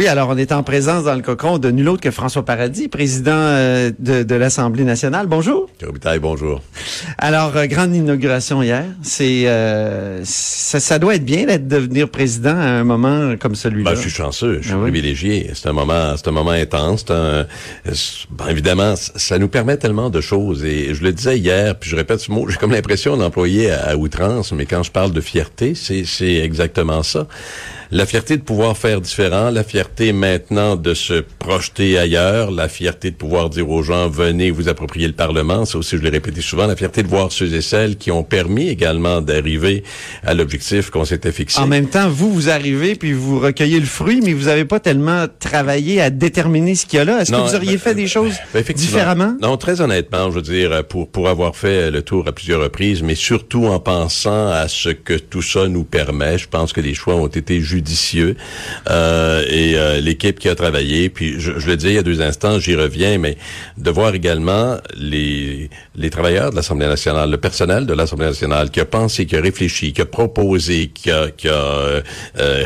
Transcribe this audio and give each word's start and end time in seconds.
Oui, 0.00 0.06
alors 0.06 0.30
on 0.30 0.38
est 0.38 0.50
en 0.50 0.62
présence 0.62 1.04
dans 1.04 1.14
le 1.14 1.20
cocon 1.20 1.58
de 1.58 1.70
nul 1.70 1.86
autre 1.90 2.00
que 2.00 2.10
François 2.10 2.42
Paradis, 2.42 2.88
président 2.88 3.32
euh, 3.34 3.90
de, 3.98 4.22
de 4.22 4.34
l'Assemblée 4.34 4.84
nationale. 4.84 5.26
Bonjour. 5.26 5.68
Robitaille, 5.84 6.18
bonjour. 6.18 6.62
Alors, 7.18 7.54
euh, 7.54 7.66
grande 7.66 7.94
inauguration 7.94 8.62
hier. 8.62 8.86
C'est 9.02 9.46
euh, 9.46 10.22
ça, 10.24 10.80
ça, 10.80 10.98
doit 10.98 11.16
être 11.16 11.24
bien 11.26 11.44
d'être 11.44 11.68
devenir 11.68 12.08
président 12.08 12.56
à 12.56 12.80
un 12.80 12.84
moment 12.84 13.34
comme 13.38 13.54
celui-là. 13.54 13.90
Ben, 13.90 13.96
je 13.96 14.00
suis 14.00 14.10
chanceux, 14.10 14.60
je 14.62 14.68
suis 14.68 14.72
Ah 14.72 14.78
oui? 14.78 14.90
privilégié. 14.90 15.50
C'est 15.52 15.68
un 15.68 15.74
moment, 15.74 16.14
c'est 16.16 16.28
un 16.28 16.32
moment 16.32 16.52
intense. 16.52 17.04
Un, 17.10 17.44
ben, 18.30 18.48
évidemment, 18.48 18.94
ça 18.96 19.38
nous 19.38 19.48
permet 19.48 19.76
tellement 19.76 20.08
de 20.08 20.22
choses. 20.22 20.64
Et 20.64 20.94
je 20.94 21.02
le 21.02 21.12
disais 21.12 21.38
hier, 21.38 21.78
puis 21.78 21.90
je 21.90 21.96
répète 21.96 22.20
ce 22.20 22.32
mot, 22.32 22.48
j'ai 22.48 22.56
comme 22.56 22.72
l'impression 22.72 23.18
d'employer 23.18 23.70
à, 23.70 23.90
à 23.90 23.96
outrance, 23.96 24.52
mais 24.52 24.64
quand 24.64 24.82
je 24.82 24.92
parle 24.92 25.12
de 25.12 25.20
fierté, 25.20 25.74
c'est 25.74 26.04
c'est 26.06 26.36
exactement 26.36 27.02
ça. 27.02 27.26
La 27.92 28.06
fierté 28.06 28.36
de 28.36 28.42
pouvoir 28.42 28.78
faire 28.78 29.00
différent, 29.00 29.50
la 29.50 29.64
fierté 29.64 30.12
maintenant 30.12 30.76
de 30.76 30.94
se 30.94 31.24
projeter 31.40 31.98
ailleurs, 31.98 32.52
la 32.52 32.68
fierté 32.68 33.10
de 33.10 33.16
pouvoir 33.16 33.50
dire 33.50 33.68
aux 33.68 33.82
gens 33.82 34.08
venez 34.08 34.52
vous 34.52 34.68
approprier 34.68 35.08
le 35.08 35.12
Parlement, 35.12 35.64
ça 35.64 35.76
aussi 35.76 35.96
je 35.96 36.02
l'ai 36.02 36.10
répété 36.10 36.40
souvent, 36.40 36.68
la 36.68 36.76
fierté 36.76 37.02
de 37.02 37.08
voir 37.08 37.32
ceux 37.32 37.52
et 37.52 37.60
celles 37.60 37.96
qui 37.96 38.12
ont 38.12 38.22
permis 38.22 38.68
également 38.68 39.20
d'arriver 39.20 39.82
à 40.22 40.34
l'objectif 40.34 40.90
qu'on 40.90 41.04
s'était 41.04 41.32
fixé. 41.32 41.58
En 41.58 41.66
même 41.66 41.88
temps, 41.88 42.08
vous, 42.08 42.32
vous 42.32 42.48
arrivez 42.48 42.94
puis 42.94 43.12
vous 43.12 43.40
recueillez 43.40 43.80
le 43.80 43.86
fruit, 43.86 44.20
mais 44.22 44.34
vous 44.34 44.44
n'avez 44.44 44.66
pas 44.66 44.78
tellement 44.78 45.26
travaillé 45.40 46.00
à 46.00 46.10
déterminer 46.10 46.76
ce 46.76 46.86
qu'il 46.86 46.98
y 46.98 47.00
a 47.00 47.04
là. 47.04 47.20
Est-ce 47.22 47.32
que 47.32 47.36
vous 47.36 47.56
auriez 47.56 47.72
ben, 47.72 47.78
fait 47.80 47.94
des 47.96 48.06
choses 48.06 48.34
Ben, 48.54 48.62
différemment? 48.62 49.34
Non, 49.42 49.56
très 49.56 49.80
honnêtement, 49.80 50.30
je 50.30 50.36
veux 50.36 50.42
dire, 50.42 50.86
pour, 50.86 51.10
pour 51.10 51.28
avoir 51.28 51.56
fait 51.56 51.90
le 51.90 52.02
tour 52.02 52.28
à 52.28 52.32
plusieurs 52.32 52.62
reprises, 52.62 53.02
mais 53.02 53.16
surtout 53.16 53.66
en 53.66 53.80
pensant 53.80 54.46
à 54.46 54.68
ce 54.68 54.90
que 54.90 55.14
tout 55.14 55.42
ça 55.42 55.66
nous 55.66 55.82
permet, 55.82 56.38
je 56.38 56.46
pense 56.46 56.72
que 56.72 56.80
les 56.80 56.94
choix 56.94 57.16
ont 57.16 57.26
été 57.26 57.60
judicieux. 57.60 57.79
Euh, 58.88 59.44
et 59.48 59.76
euh, 59.76 60.00
l'équipe 60.00 60.38
qui 60.38 60.48
a 60.48 60.54
travaillé, 60.54 61.08
puis 61.10 61.34
je, 61.38 61.58
je 61.58 61.66
le 61.66 61.76
disais 61.76 61.90
il 61.92 61.94
y 61.96 61.98
a 61.98 62.02
deux 62.02 62.20
instants, 62.20 62.58
j'y 62.58 62.74
reviens, 62.74 63.18
mais 63.18 63.36
de 63.78 63.90
voir 63.90 64.14
également 64.14 64.76
les, 64.96 65.70
les 65.96 66.10
travailleurs 66.10 66.50
de 66.50 66.56
l'Assemblée 66.56 66.86
nationale, 66.86 67.30
le 67.30 67.36
personnel 67.38 67.86
de 67.86 67.92
l'Assemblée 67.94 68.26
nationale 68.26 68.70
qui 68.70 68.80
a 68.80 68.84
pensé, 68.84 69.26
qui 69.26 69.36
a 69.36 69.40
réfléchi, 69.40 69.92
qui 69.92 70.00
a 70.00 70.06
proposé, 70.06 70.88
qui 70.88 71.10
a, 71.10 71.30
qui 71.30 71.48
a 71.48 71.52
euh, 71.52 72.02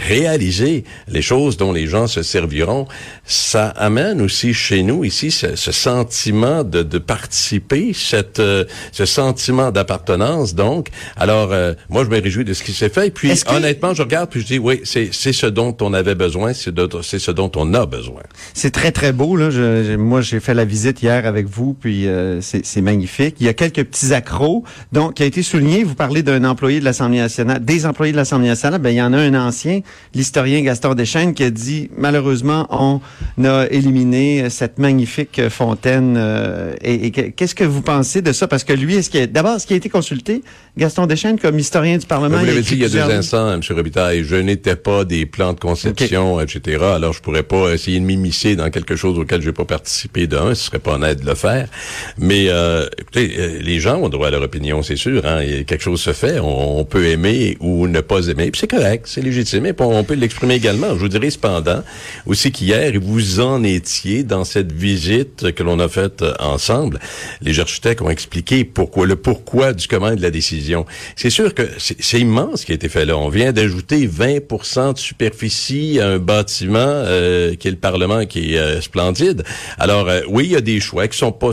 réalisé 0.09 0.85
les 1.09 1.23
choses 1.23 1.57
dont 1.57 1.73
les 1.73 1.87
gens 1.87 2.07
se 2.07 2.23
serviront, 2.23 2.87
ça 3.25 3.69
amène 3.69 4.21
aussi 4.21 4.55
chez 4.55 4.83
nous 4.83 5.05
ici 5.05 5.31
ce, 5.31 5.57
ce 5.57 5.73
sentiment 5.73 6.65
de, 6.65 6.83
de 6.83 6.99
participer, 6.99 7.93
cette, 7.95 8.41
euh, 8.41 8.65
ce 8.93 9.05
sentiment 9.05 9.71
d'appartenance. 9.71 10.55
Donc, 10.55 10.89
alors 11.17 11.53
euh, 11.53 11.75
moi 11.89 12.05
je 12.05 12.11
me 12.11 12.21
réjouis 12.21 12.45
de 12.45 12.53
ce 12.55 12.63
qui 12.63 12.73
s'est 12.73 12.89
fait. 12.89 13.09
Et 13.09 13.11
puis 13.11 13.31
que- 13.31 13.51
honnêtement, 13.55 13.95
je 13.95 14.03
regarde 14.03 14.31
puis 14.31 14.41
je 14.41 14.47
dis 14.47 14.59
oui, 14.59 14.81
c'est 14.85 15.04
c'est 15.13 15.33
ce 15.33 15.47
dont 15.47 15.77
on 15.81 15.93
avait 15.95 16.15
besoin, 16.15 16.53
c'est 16.53 16.75
ce 17.19 17.31
dont 17.31 17.51
on 17.57 17.75
a 17.75 17.87
besoin. 17.87 18.23
C'est 18.55 18.71
très, 18.71 18.93
très 18.93 19.13
beau. 19.13 19.37
Là. 19.37 19.51
Je- 19.51 19.97
moi, 19.97 20.21
j'ai 20.21 20.41
fait 20.41 20.55
la 20.55 20.65
visite 20.65 21.03
hier 21.03 21.27
avec 21.27 21.47
vous, 21.47 21.75
puis 21.75 22.07
euh, 22.07 22.41
c'est 22.41 22.81
magnifique. 22.81 23.37
Il 23.41 23.47
y 23.47 23.49
a 23.49 23.55
quelques 23.55 23.85
petits 23.85 24.13
accros. 24.15 24.65
Donc, 24.93 25.15
qui 25.15 25.23
a 25.23 25.27
été 25.27 25.43
souligné, 25.43 25.85
vous 25.85 25.95
parlez 25.95 26.23
d'un 26.23 26.45
employé 26.45 26.81
de 26.81 26.85
l'Assemblée 26.85 27.19
nationale, 27.19 27.65
des 27.65 27.87
employés 27.87 28.13
de 28.13 28.17
l'Assemblée 28.17 28.49
nationale. 28.49 28.81
Ben, 28.81 28.91
il 28.91 28.97
y 28.97 29.03
en 29.03 29.13
a 29.13 29.19
un 29.19 29.35
ancien, 29.35 29.81
l'historien 30.15 30.61
Gaston 30.63 30.95
Deschênes, 30.95 31.35
qui 31.35 31.43
a 31.45 31.51
dit, 31.51 31.91
malheureusement, 31.97 32.67
on 32.71 33.01
a 33.45 33.67
éliminé 33.71 34.49
cette 34.51 34.79
magnifique 34.79 35.49
fontaine. 35.49 36.15
euh, 36.17 36.73
et 36.83 37.07
et 37.07 37.11
que- 37.11 37.21
qu'est-ce 37.31 37.55
que 37.55 37.65
vous 37.65 37.83
pensez 37.83 38.23
de 38.23 38.33
ça? 38.33 38.47
Parce 38.47 38.63
que 38.65 38.73
lui, 38.73 38.95
est-ce 38.97 39.11
qu'il 39.11 39.21
a- 39.21 39.27
d'abord, 39.27 39.57
est-ce 39.57 39.67
qu'il 39.67 39.75
a 39.75 39.77
été 39.79 39.89
consulté, 39.89 40.43
Gaston 40.79 41.07
Deschênes, 41.07 41.39
comme 41.39 41.59
historien 41.59 41.99
du 41.99 42.07
Parlement? 42.07 42.39
Vous 42.39 42.45
l'avez 42.47 42.63
dit 42.63 42.75
il 42.75 42.79
y 42.83 42.85
a 42.85 42.89
deux 42.89 42.99
instants, 43.13 43.53
M. 43.53 43.61
Robitaille, 43.71 44.23
je 44.25 44.37
n'étais 44.37 44.77
pas 44.77 44.94
des 45.03 45.27
plans 45.27 45.53
de 45.53 45.59
conception, 45.59 46.41
etc. 46.41 46.79
Alors, 46.95 47.13
je 47.13 47.21
pourrais 47.21 47.43
pas 47.43 47.73
essayer 47.73 47.99
de 47.99 48.05
m'immiscer 48.05 48.55
dans 48.55 48.71
quelque 48.71 48.95
chose 48.95 49.19
auquel 49.19 49.43
je 49.43 49.49
n'ai 49.49 49.53
pas 49.53 49.65
participé 49.65 50.29
d'un. 50.29 50.55
Ce 50.55 50.67
serait 50.67 50.79
pas 50.79 50.93
honnête 50.93 51.21
de 51.23 51.27
le 51.27 51.35
faire. 51.35 51.69
Mais, 52.19 52.47
euh, 52.49 52.87
écoutez, 52.99 53.35
euh, 53.39 53.59
les 53.61 53.81
gens 53.81 53.97
ont 53.97 54.09
droit 54.09 54.29
à 54.29 54.31
leur 54.31 54.43
opinion, 54.43 54.83
c'est 54.83 54.97
sûr. 54.97 55.27
Hein, 55.27 55.41
Et 55.41 55.65
quelque 55.65 55.83
chose 55.83 56.01
se 56.01 56.13
fait. 56.13 56.39
On, 56.39 56.79
on 56.79 56.85
peut 56.85 57.07
aimer 57.07 57.57
ou 57.59 57.89
ne 57.89 58.01
pas 58.01 58.29
aimer. 58.29 58.53
Puis 58.53 58.61
c'est 58.61 58.71
correct, 58.71 59.07
c'est 59.09 59.23
légitime. 59.23 59.67
Et 59.67 59.75
on 59.79 60.05
peut 60.05 60.15
l'exprimer 60.15 60.55
également. 60.55 60.91
Je 60.91 61.01
vous 61.01 61.09
dirais 61.09 61.31
cependant 61.31 61.83
aussi 62.27 62.53
qu'hier, 62.53 62.93
vous 63.01 63.41
en 63.41 63.65
étiez 63.65 64.23
dans 64.23 64.45
cette 64.45 64.73
visite 64.73 65.53
que 65.53 65.63
l'on 65.63 65.81
a 65.81 65.89
faite 65.89 66.25
ensemble. 66.39 67.01
Les 67.41 67.59
architectes 67.59 68.03
ont 68.03 68.11
expliqué 68.11 68.65
pourquoi, 68.65 69.07
le 69.07 69.17
pourquoi 69.17 69.73
du 69.73 69.89
comment 69.89 70.15
de 70.15 70.23
la 70.23 70.31
décision. 70.31 70.87
C'est 71.17 71.31
sûr 71.31 71.55
que 71.55 71.69
c'est 71.79 72.21
immense 72.21 72.61
ce 72.61 72.67
qui 72.67 72.73
a 72.73 72.75
été 72.75 72.89
fait 72.89 73.05
là. 73.05 73.17
On 73.17 73.29
vient 73.29 73.53
d'ajouter 73.53 74.07
20 74.07 74.41
de 74.93 74.99
superficie 74.99 75.99
à 76.01 76.09
un 76.09 76.19
bâtiment 76.19 76.79
euh, 76.79 77.55
qui 77.55 77.69
est 77.69 77.71
le 77.71 77.77
Parlement, 77.77 78.27
qui 78.27 78.55
est 78.55 78.59
euh, 78.59 78.81
splendide. 78.81 79.43
Alors 79.79 80.09
euh, 80.09 80.21
oui, 80.29 80.45
il 80.47 80.51
y 80.53 80.57
a 80.57 80.61
des 80.61 80.81
choix 80.81 81.09
qui 81.09 81.19
sont 81.19 81.33
pas 81.33 81.51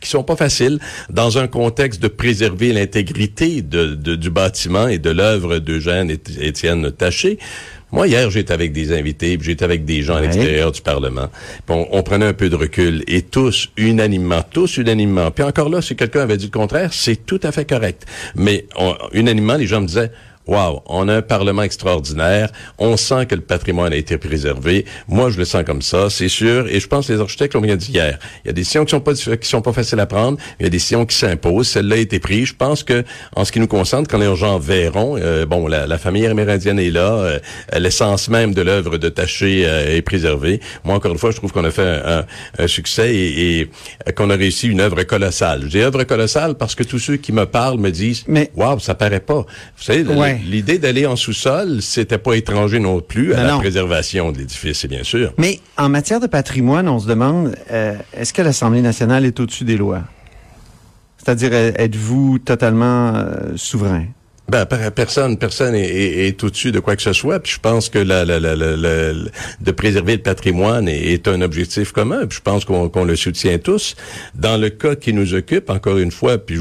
qui 0.00 0.08
sont 0.08 0.22
pas 0.22 0.36
faciles 0.36 0.78
dans 1.10 1.38
un 1.38 1.48
contexte 1.48 2.00
de 2.02 2.08
préserver 2.08 2.72
l'intégrité 2.72 3.62
de, 3.62 3.94
de- 3.94 4.14
du 4.14 4.30
bâtiment 4.30 4.86
et 4.88 4.98
de 4.98 5.10
l'œuvre 5.10 5.58
d'Eugène 5.58 6.10
et 6.10 6.20
Étienne 6.46 6.92
Taché. 6.92 7.38
Moi, 7.90 8.06
hier, 8.06 8.28
j'étais 8.30 8.52
avec 8.52 8.72
des 8.74 8.92
invités, 8.92 9.38
puis 9.38 9.46
j'étais 9.46 9.64
avec 9.64 9.86
des 9.86 10.02
gens 10.02 10.16
à 10.16 10.20
l'extérieur 10.20 10.72
du 10.72 10.82
Parlement. 10.82 11.28
Puis 11.66 11.74
on, 11.74 11.88
on 11.90 12.02
prenait 12.02 12.26
un 12.26 12.34
peu 12.34 12.50
de 12.50 12.54
recul 12.54 13.02
et 13.06 13.22
tous, 13.22 13.70
unanimement, 13.78 14.42
tous 14.50 14.76
unanimement. 14.76 15.30
Puis 15.30 15.42
encore 15.42 15.70
là, 15.70 15.80
si 15.80 15.96
quelqu'un 15.96 16.20
avait 16.20 16.36
dit 16.36 16.44
le 16.44 16.50
contraire, 16.50 16.92
c'est 16.92 17.24
tout 17.24 17.40
à 17.42 17.50
fait 17.50 17.64
correct. 17.64 18.04
Mais 18.36 18.66
on- 18.76 18.94
unanimement, 19.14 19.54
les 19.56 19.66
gens 19.66 19.80
me 19.80 19.86
disaient, 19.86 20.12
Wow, 20.48 20.82
on 20.86 21.08
a 21.08 21.16
un 21.16 21.22
Parlement 21.22 21.62
extraordinaire. 21.62 22.50
On 22.78 22.96
sent 22.96 23.26
que 23.26 23.34
le 23.34 23.42
patrimoine 23.42 23.92
a 23.92 23.96
été 23.96 24.16
préservé. 24.16 24.86
Moi, 25.06 25.28
je 25.30 25.36
le 25.38 25.44
sens 25.44 25.62
comme 25.64 25.82
ça, 25.82 26.08
c'est 26.10 26.28
sûr. 26.28 26.66
Et 26.68 26.80
je 26.80 26.86
pense 26.88 27.06
que 27.08 27.12
les 27.12 27.20
architectes 27.20 27.52
l'ont 27.54 27.60
bien 27.60 27.76
dit 27.76 27.92
hier. 27.92 28.18
Il 28.44 28.48
y 28.48 28.50
a 28.50 28.52
des 28.54 28.62
décisions 28.62 28.84
qui 28.86 28.90
sont 28.92 29.00
pas 29.00 29.12
qui 29.12 29.48
sont 29.48 29.60
pas 29.60 29.74
faciles 29.74 30.00
à 30.00 30.06
prendre. 30.06 30.38
Il 30.58 30.62
y 30.62 30.66
a 30.66 30.70
des 30.70 30.76
décisions 30.78 31.04
qui 31.04 31.14
s'imposent. 31.16 31.68
Celle-là 31.68 31.96
a 31.96 31.98
été 31.98 32.18
prise. 32.18 32.46
Je 32.48 32.54
pense 32.54 32.82
que, 32.82 33.04
en 33.36 33.44
ce 33.44 33.52
qui 33.52 33.60
nous 33.60 33.66
concerne, 33.66 34.06
quand 34.06 34.16
les 34.18 34.34
gens 34.36 34.58
verront, 34.58 35.16
euh, 35.18 35.44
bon, 35.44 35.66
la, 35.68 35.86
la 35.86 35.98
famille 35.98 36.26
amérindienne 36.26 36.78
est 36.78 36.90
là. 36.90 37.12
euh, 37.12 37.38
L'essence 37.78 38.28
même 38.30 38.54
de 38.54 38.62
l'œuvre 38.62 38.96
de 38.96 39.08
Taché 39.10 39.64
euh, 39.66 39.96
est 39.96 40.02
préservée. 40.02 40.60
Moi, 40.84 40.94
encore 40.94 41.12
une 41.12 41.18
fois, 41.18 41.30
je 41.30 41.36
trouve 41.36 41.52
qu'on 41.52 41.64
a 41.64 41.70
fait 41.70 41.82
un, 42.04 42.24
un 42.58 42.66
succès 42.66 43.14
et, 43.14 43.58
et, 43.60 43.70
euh, 44.08 44.12
qu'on 44.12 44.30
a 44.30 44.34
réussi 44.36 44.68
une 44.68 44.80
œuvre 44.80 45.02
colossale. 45.02 45.68
Dis 45.68 45.80
œuvre 45.80 46.04
colossale 46.04 46.54
parce 46.54 46.74
que 46.74 46.84
tous 46.84 46.98
ceux 46.98 47.16
qui 47.16 47.32
me 47.32 47.44
parlent 47.44 47.78
me 47.78 47.90
disent, 47.90 48.24
Mais- 48.28 48.50
waouh, 48.56 48.78
ça 48.80 48.94
paraît 48.94 49.20
pas. 49.20 49.40
Vous 49.76 49.82
savez, 49.82 50.04
le- 50.04 50.37
Ouais. 50.38 50.50
l'idée 50.50 50.78
d'aller 50.78 51.06
en 51.06 51.16
sous-sol, 51.16 51.82
c'était 51.82 52.18
pas 52.18 52.34
étranger 52.34 52.78
non 52.78 53.00
plus 53.00 53.34
à 53.34 53.38
Non, 53.38 53.42
la 53.44 53.52
non. 53.52 53.58
préservation 53.58 54.32
de 54.32 54.38
l'édifice, 54.38 54.78
c'est 54.80 54.88
bien 54.88 55.02
sûr. 55.02 55.32
Mais 55.38 55.60
en 55.76 55.88
matière 55.88 56.20
de 56.20 56.26
patrimoine, 56.26 56.88
on 56.88 56.98
se 56.98 57.06
demande, 57.08 57.54
euh, 57.70 57.94
est-ce 58.16 58.32
que 58.32 58.42
l'Assemblée 58.42 58.82
nationale 58.82 59.24
est 59.24 59.38
au-dessus 59.40 59.64
des 59.64 59.76
lois? 59.76 60.02
C'est-à-dire, 61.18 61.52
êtes-vous 61.52 62.38
totalement 62.38 63.12
euh, 63.14 63.52
souverain? 63.56 64.04
Ben, 64.50 64.64
per- 64.64 64.90
personne, 64.94 65.36
personne 65.36 65.74
est, 65.74 65.84
est- 65.86 66.28
est 66.28 66.42
au-dessus 66.44 66.72
de 66.72 66.80
quoi 66.80 66.96
que 66.96 67.02
ce 67.02 67.12
soit. 67.12 67.38
Puis 67.40 67.52
je 67.52 67.60
pense 67.60 67.88
que 67.90 67.98
la, 67.98 68.24
la, 68.24 68.40
la, 68.40 68.56
la- 68.56 68.76
la- 68.76 69.12
de 69.60 69.70
préserver 69.72 70.16
le 70.16 70.22
patrimoine 70.22 70.88
est, 70.88 71.12
est 71.12 71.28
un 71.28 71.42
objectif 71.42 71.92
commun. 71.92 72.26
Puis 72.26 72.38
je 72.38 72.42
pense 72.42 72.64
qu'on 72.64 73.04
le 73.04 73.16
soutient 73.16 73.58
tous. 73.58 73.94
Dans 74.34 74.56
le 74.56 74.70
cas 74.70 74.94
qui 74.94 75.12
nous 75.12 75.34
occupe, 75.34 75.68
encore 75.68 75.98
une 75.98 76.10
fois, 76.10 76.38
puis 76.38 76.56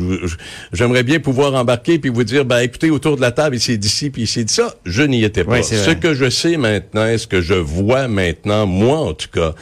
j'aimerais 0.74 1.04
bien 1.04 1.20
pouvoir 1.20 1.54
embarquer 1.54 1.98
puis 1.98 2.10
vous 2.10 2.24
dire, 2.26 2.44
ben 2.44 2.60
écoutez, 2.60 2.90
autour 2.90 3.16
de 3.16 3.22
la 3.22 3.32
table, 3.32 3.56
il 3.56 3.62
s'est 3.62 3.78
dit 3.78 3.90
ci, 3.90 4.10
puis 4.10 4.24
il 4.24 4.28
s'est 4.28 4.44
dit 4.44 4.54
ça. 4.54 4.76
Je 4.86 5.04
n'y 5.04 5.24
étais 5.24 5.44
pas. 5.46 5.54
Oui, 5.54 5.64
ce 5.64 5.92
que 5.92 6.14
je 6.14 6.30
sais 6.30 6.58
maintenant, 6.58 7.18
ce 7.18 7.26
que 7.28 7.40
je 7.42 7.54
vois 7.54 8.08
maintenant, 8.10 8.66
moi 8.68 8.98
en 8.98 9.14
tout 9.14 9.30
cas, 9.32 9.54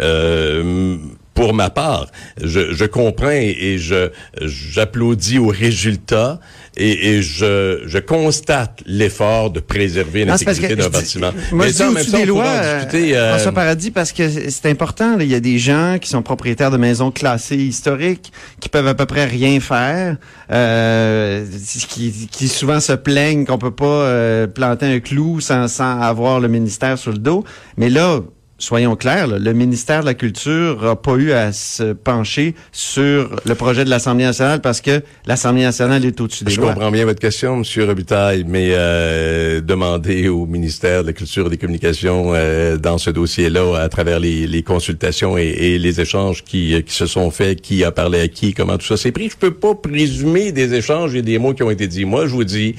euh, 0.00 0.96
pour 1.34 1.52
ma 1.52 1.68
part, 1.68 2.06
je, 2.40 2.72
je 2.72 2.84
comprends 2.84 3.30
et, 3.30 3.56
et 3.60 3.78
je 3.78 4.10
j'applaudis 4.40 5.38
aux 5.38 5.48
résultats 5.48 6.38
et, 6.76 7.08
et 7.08 7.22
je, 7.22 7.82
je 7.86 7.98
constate 7.98 8.82
l'effort 8.86 9.50
de 9.50 9.60
préserver 9.60 10.24
l'intégrité 10.24 10.74
d'un 10.74 10.88
bâtiment. 10.88 11.30
Moi, 11.52 11.66
Mais 11.66 11.72
je 11.72 12.04
dis 12.04 12.12
des 12.12 12.26
lois, 12.26 12.76
discuter, 12.78 13.16
euh, 13.16 13.30
François 13.30 13.52
Paradis, 13.52 13.90
parce 13.90 14.12
que 14.12 14.28
c'est 14.50 14.68
important. 14.68 15.16
Là, 15.16 15.24
il 15.24 15.30
y 15.30 15.34
a 15.34 15.40
des 15.40 15.58
gens 15.58 15.98
qui 16.00 16.08
sont 16.08 16.22
propriétaires 16.22 16.70
de 16.70 16.76
maisons 16.76 17.10
classées 17.10 17.56
historiques, 17.56 18.32
qui 18.60 18.68
peuvent 18.68 18.88
à 18.88 18.94
peu 18.94 19.06
près 19.06 19.24
rien 19.24 19.60
faire, 19.60 20.16
euh, 20.50 21.44
qui, 21.88 22.28
qui 22.30 22.48
souvent 22.48 22.80
se 22.80 22.92
plaignent 22.92 23.44
qu'on 23.44 23.58
peut 23.58 23.70
pas 23.70 23.84
euh, 23.86 24.46
planter 24.46 24.86
un 24.86 25.00
clou 25.00 25.40
sans, 25.40 25.68
sans 25.68 26.00
avoir 26.00 26.40
le 26.40 26.48
ministère 26.48 26.98
sur 26.98 27.12
le 27.12 27.18
dos. 27.18 27.44
Mais 27.76 27.88
là, 27.88 28.20
soyons 28.58 28.96
clairs, 28.96 29.26
le 29.26 29.52
ministère 29.52 30.00
de 30.00 30.06
la 30.06 30.14
Culture 30.14 30.82
n'a 30.82 30.96
pas 30.96 31.14
eu 31.14 31.32
à 31.32 31.52
se 31.52 31.92
pencher 31.92 32.54
sur 32.72 33.30
le 33.44 33.54
projet 33.54 33.84
de 33.84 33.90
l'Assemblée 33.90 34.24
nationale 34.24 34.60
parce 34.60 34.80
que 34.80 35.02
l'Assemblée 35.26 35.62
nationale 35.62 36.04
est 36.04 36.20
au-dessus 36.20 36.44
des 36.44 36.52
Je 36.52 36.60
lois. 36.60 36.70
Je 36.70 36.74
comprends 36.74 36.90
bien 36.90 37.04
votre 37.04 37.20
question, 37.20 37.62
M. 37.62 37.86
Robitaille, 37.86 38.44
mais 38.46 38.70
euh, 38.72 39.60
demander 39.60 40.28
au 40.28 40.46
ministère 40.46 41.02
de 41.02 41.08
la 41.08 41.12
Culture 41.12 41.46
et 41.46 41.50
des 41.50 41.58
Communications 41.58 42.32
euh, 42.34 42.76
dans 42.76 42.98
ce 42.98 43.10
dossier-là, 43.10 43.80
à 43.80 43.88
travers 43.88 44.20
les, 44.20 44.62
consultations 44.62 45.36
et, 45.36 45.78
les 45.78 46.00
échanges 46.00 46.44
qui, 46.44 46.82
qui 46.84 46.94
se 46.94 47.06
sont 47.06 47.30
faits, 47.30 47.60
qui 47.60 47.84
a 47.84 47.90
parlé 47.90 48.20
à 48.20 48.28
qui, 48.28 48.54
comment 48.54 48.78
tout 48.78 48.86
ça 48.86 48.96
s'est 48.96 49.12
pris, 49.12 49.28
je 49.28 49.36
peux 49.36 49.52
pas 49.52 49.74
présumer 49.74 50.52
des 50.52 50.74
échanges 50.74 51.14
et 51.14 51.22
des 51.22 51.38
mots 51.38 51.54
qui 51.54 51.62
ont 51.62 51.70
été 51.70 51.86
dits. 51.86 52.04
Moi, 52.04 52.26
je 52.26 52.32
vous 52.32 52.44
dis 52.44 52.76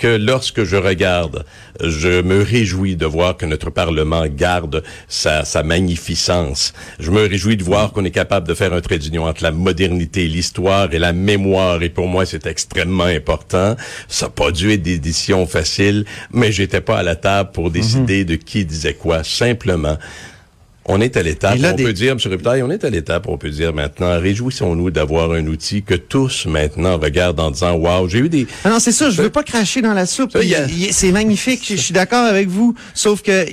que 0.00 0.16
lorsque 0.16 0.64
je 0.64 0.76
regarde, 0.76 1.44
je 1.78 2.22
me 2.22 2.42
réjouis 2.42 2.96
de 2.96 3.04
voir 3.04 3.36
que 3.36 3.44
notre 3.44 3.68
Parlement 3.68 4.24
garde 4.26 4.82
sa, 5.08 5.44
sa 5.44 5.62
magnificence. 5.62 6.72
Je 6.98 7.10
me 7.10 7.20
réjouis 7.28 7.58
de 7.58 7.62
voir 7.62 7.92
qu'on 7.92 8.04
est 8.06 8.10
capable 8.10 8.48
de 8.48 8.54
faire 8.54 8.72
un 8.72 8.80
trait 8.80 8.98
d'union 8.98 9.26
entre 9.26 9.42
la 9.42 9.52
modernité, 9.52 10.26
l'histoire 10.26 10.92
et 10.94 10.98
la 10.98 11.12
mémoire. 11.12 11.82
Et 11.82 11.90
pour 11.90 12.08
moi, 12.08 12.24
c'est 12.24 12.46
extrêmement 12.46 13.04
important. 13.04 13.76
Ça 14.08 14.26
n'a 14.26 14.30
pas 14.30 14.50
dû 14.50 14.72
être 14.72 14.82
des 14.82 14.98
décisions 14.98 15.46
faciles, 15.46 16.06
mais 16.32 16.50
j'étais 16.50 16.80
pas 16.80 16.98
à 16.98 17.02
la 17.02 17.16
table 17.16 17.50
pour 17.52 17.70
décider 17.70 18.20
mhm. 18.20 18.24
de 18.24 18.34
qui 18.36 18.64
disait 18.64 18.94
quoi. 18.94 19.22
Simplement, 19.22 19.98
on 20.90 21.00
est 21.00 21.16
à 21.16 21.22
l'étape, 21.22 21.56
on 21.62 21.76
peut 21.76 21.92
dire, 21.92 22.12
M. 22.12 22.18
On 22.64 22.70
est 22.70 22.84
à 22.84 22.90
l'étape, 22.90 23.28
on 23.28 23.38
peut 23.38 23.50
dire 23.50 23.72
maintenant, 23.72 24.20
réjouissons-nous 24.20 24.90
d'avoir 24.90 25.30
un 25.32 25.46
outil 25.46 25.82
que 25.82 25.94
tous 25.94 26.46
maintenant 26.46 26.98
regardent 26.98 27.40
en 27.40 27.50
disant, 27.52 27.74
wow, 27.76 28.08
j'ai 28.08 28.18
eu 28.18 28.28
des... 28.28 28.46
Ah 28.64 28.70
non, 28.70 28.80
c'est 28.80 28.92
ça, 28.92 29.08
je 29.08 29.22
veux 29.22 29.30
pas 29.30 29.44
cracher 29.44 29.82
dans 29.82 29.94
la 29.94 30.06
soupe. 30.06 30.36
C'est 30.90 31.12
magnifique, 31.12 31.64
je, 31.68 31.76
suis 31.76 31.94
d'accord 31.94 32.24
avec 32.24 32.48
vous, 32.48 32.74
sauf 32.94 33.22
que 33.22 33.46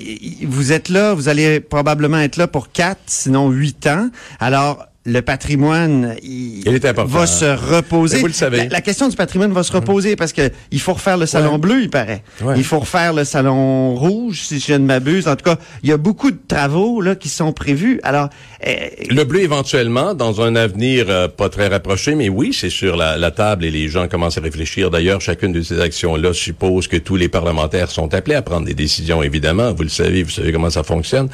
vous 0.45 0.71
êtes 0.71 0.89
là, 0.89 1.13
vous 1.13 1.29
allez 1.29 1.59
probablement 1.59 2.19
être 2.19 2.37
là 2.37 2.47
pour 2.47 2.71
quatre, 2.71 3.01
sinon 3.05 3.49
huit 3.51 3.85
ans. 3.85 4.09
Alors, 4.39 4.87
le 5.07 5.21
patrimoine 5.21 6.15
il, 6.21 6.63
va 7.07 7.25
se 7.25 7.45
reposer. 7.45 8.19
vous 8.19 8.27
le 8.27 8.33
savez. 8.33 8.67
La, 8.67 8.81
question 8.81 9.07
du 9.07 9.15
patrimoine 9.15 9.53
va 9.53 9.63
se 9.63 9.71
reposer 9.71 10.17
parce 10.17 10.33
que 10.33 10.51
il 10.69 10.81
faut 10.81 10.93
refaire 10.93 11.15
le 11.15 11.25
salon 11.25 11.57
bleu, 11.57 11.81
il 11.81 11.89
paraît. 11.89 12.23
Il 12.57 12.63
faut 12.65 12.79
refaire 12.79 13.13
le 13.13 13.23
salon 13.23 13.95
rouge, 13.95 14.41
si 14.41 14.59
je 14.59 14.73
ne 14.73 14.85
m'abuse. 14.85 15.29
En 15.29 15.37
tout 15.37 15.45
cas, 15.45 15.55
il 15.81 15.89
y 15.89 15.93
a 15.93 15.97
beaucoup 15.97 16.29
de 16.29 16.39
travaux 16.45 16.99
là 16.99 17.15
qui 17.15 17.29
sont 17.29 17.53
prévus. 17.53 18.01
Alors, 18.03 18.27
euh, 18.67 18.73
le 19.09 19.23
bleu 19.23 19.41
éventuellement 19.41 20.13
dans 20.13 20.41
un 20.41 20.57
avenir 20.57 21.05
euh, 21.07 21.29
pas 21.29 21.47
très 21.47 21.67
rapproché, 21.67 22.13
mais 22.13 22.27
oui, 22.27 22.51
c'est 22.53 22.69
sur 22.69 22.97
la, 22.97 23.17
la, 23.17 23.31
table 23.31 23.63
et 23.63 23.71
les 23.71 23.87
gens 23.87 24.09
commencent 24.09 24.37
à 24.37 24.41
réfléchir. 24.41 24.91
D'ailleurs, 24.91 25.21
chacune 25.21 25.53
de 25.53 25.61
ces 25.61 25.79
actions-là 25.79 26.33
suppose 26.33 26.89
que 26.89 26.97
tous 26.97 27.15
les 27.15 27.29
parlementaires 27.29 27.91
sont 27.91 28.13
appelés 28.13 28.35
à 28.35 28.41
prendre 28.41 28.65
des 28.65 28.73
décisions. 28.73 29.23
Évidemment, 29.23 29.71
vous 29.71 29.83
le 29.83 29.89
savez, 29.89 30.23
vous 30.23 30.31
savez 30.31 30.51
comment 30.51 30.69
ça 30.69 30.83
fonctionne. 30.83 31.29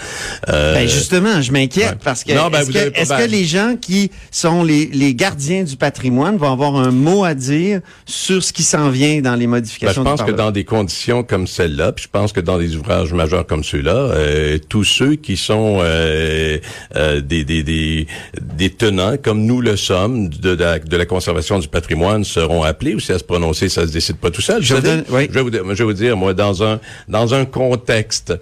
Euh, 0.50 0.76
ben 0.76 0.88
justement, 0.88 1.42
je 1.42 1.52
m'inquiète 1.52 1.98
parce 2.04 2.24
que 2.24 2.34
ben, 2.34 2.60
est-ce 2.60 2.72
que, 2.72 3.00
est 3.00 3.26
que 3.26 3.32
les 3.32 3.46
gens 3.46 3.63
qui 3.76 4.12
sont 4.32 4.64
les, 4.64 4.88
les, 4.88 5.16
gardiens 5.16 5.64
du 5.64 5.76
patrimoine 5.76 6.38
vont 6.38 6.52
avoir 6.52 6.76
un 6.76 6.92
mot 6.92 7.24
à 7.24 7.34
dire 7.34 7.82
sur 8.06 8.44
ce 8.44 8.54
qui 8.54 8.64
s'en 8.64 8.90
vient 8.90 9.22
dans 9.22 9.36
les 9.36 9.48
modifications. 9.48 10.04
Ben, 10.04 10.12
je 10.12 10.18
pense 10.18 10.28
que 10.28 10.36
dans 10.36 10.52
des 10.52 10.64
conditions 10.64 11.24
comme 11.24 11.48
celle-là, 11.48 11.92
puis 11.92 12.06
je 12.06 12.10
pense 12.10 12.34
que 12.34 12.40
dans 12.40 12.58
des 12.58 12.76
ouvrages 12.76 13.14
majeurs 13.14 13.46
comme 13.46 13.64
ceux-là, 13.64 13.96
euh, 13.96 14.58
tous 14.70 14.84
ceux 14.84 15.16
qui 15.16 15.38
sont 15.38 15.80
euh, 15.82 16.58
euh, 16.96 17.22
des, 17.22 17.44
des, 17.44 17.64
des, 17.64 18.08
des, 18.42 18.70
tenants, 18.70 19.16
comme 19.22 19.46
nous 19.46 19.62
le 19.62 19.76
sommes, 19.76 20.30
de, 20.30 20.56
de, 20.56 20.98
la, 20.98 21.06
conservation 21.06 21.60
du 21.60 21.68
patrimoine, 21.68 22.24
seront 22.24 22.64
appelés 22.64 22.96
aussi 22.96 23.12
à 23.12 23.20
se 23.20 23.24
prononcer. 23.24 23.70
Ça 23.70 23.88
se 23.88 23.92
décide 23.92 24.18
pas 24.18 24.32
tout 24.32 24.42
seul. 24.42 24.62
Je, 24.64 24.76
vais, 24.76 25.04
vous, 25.08 25.52
je 25.52 25.78
vais 25.78 25.84
vous 25.84 25.94
dire, 25.94 26.18
moi, 26.18 26.34
dans 26.34 26.64
un 26.64 26.80
dans 27.08 27.34
un 27.34 27.46
contexte 27.46 28.34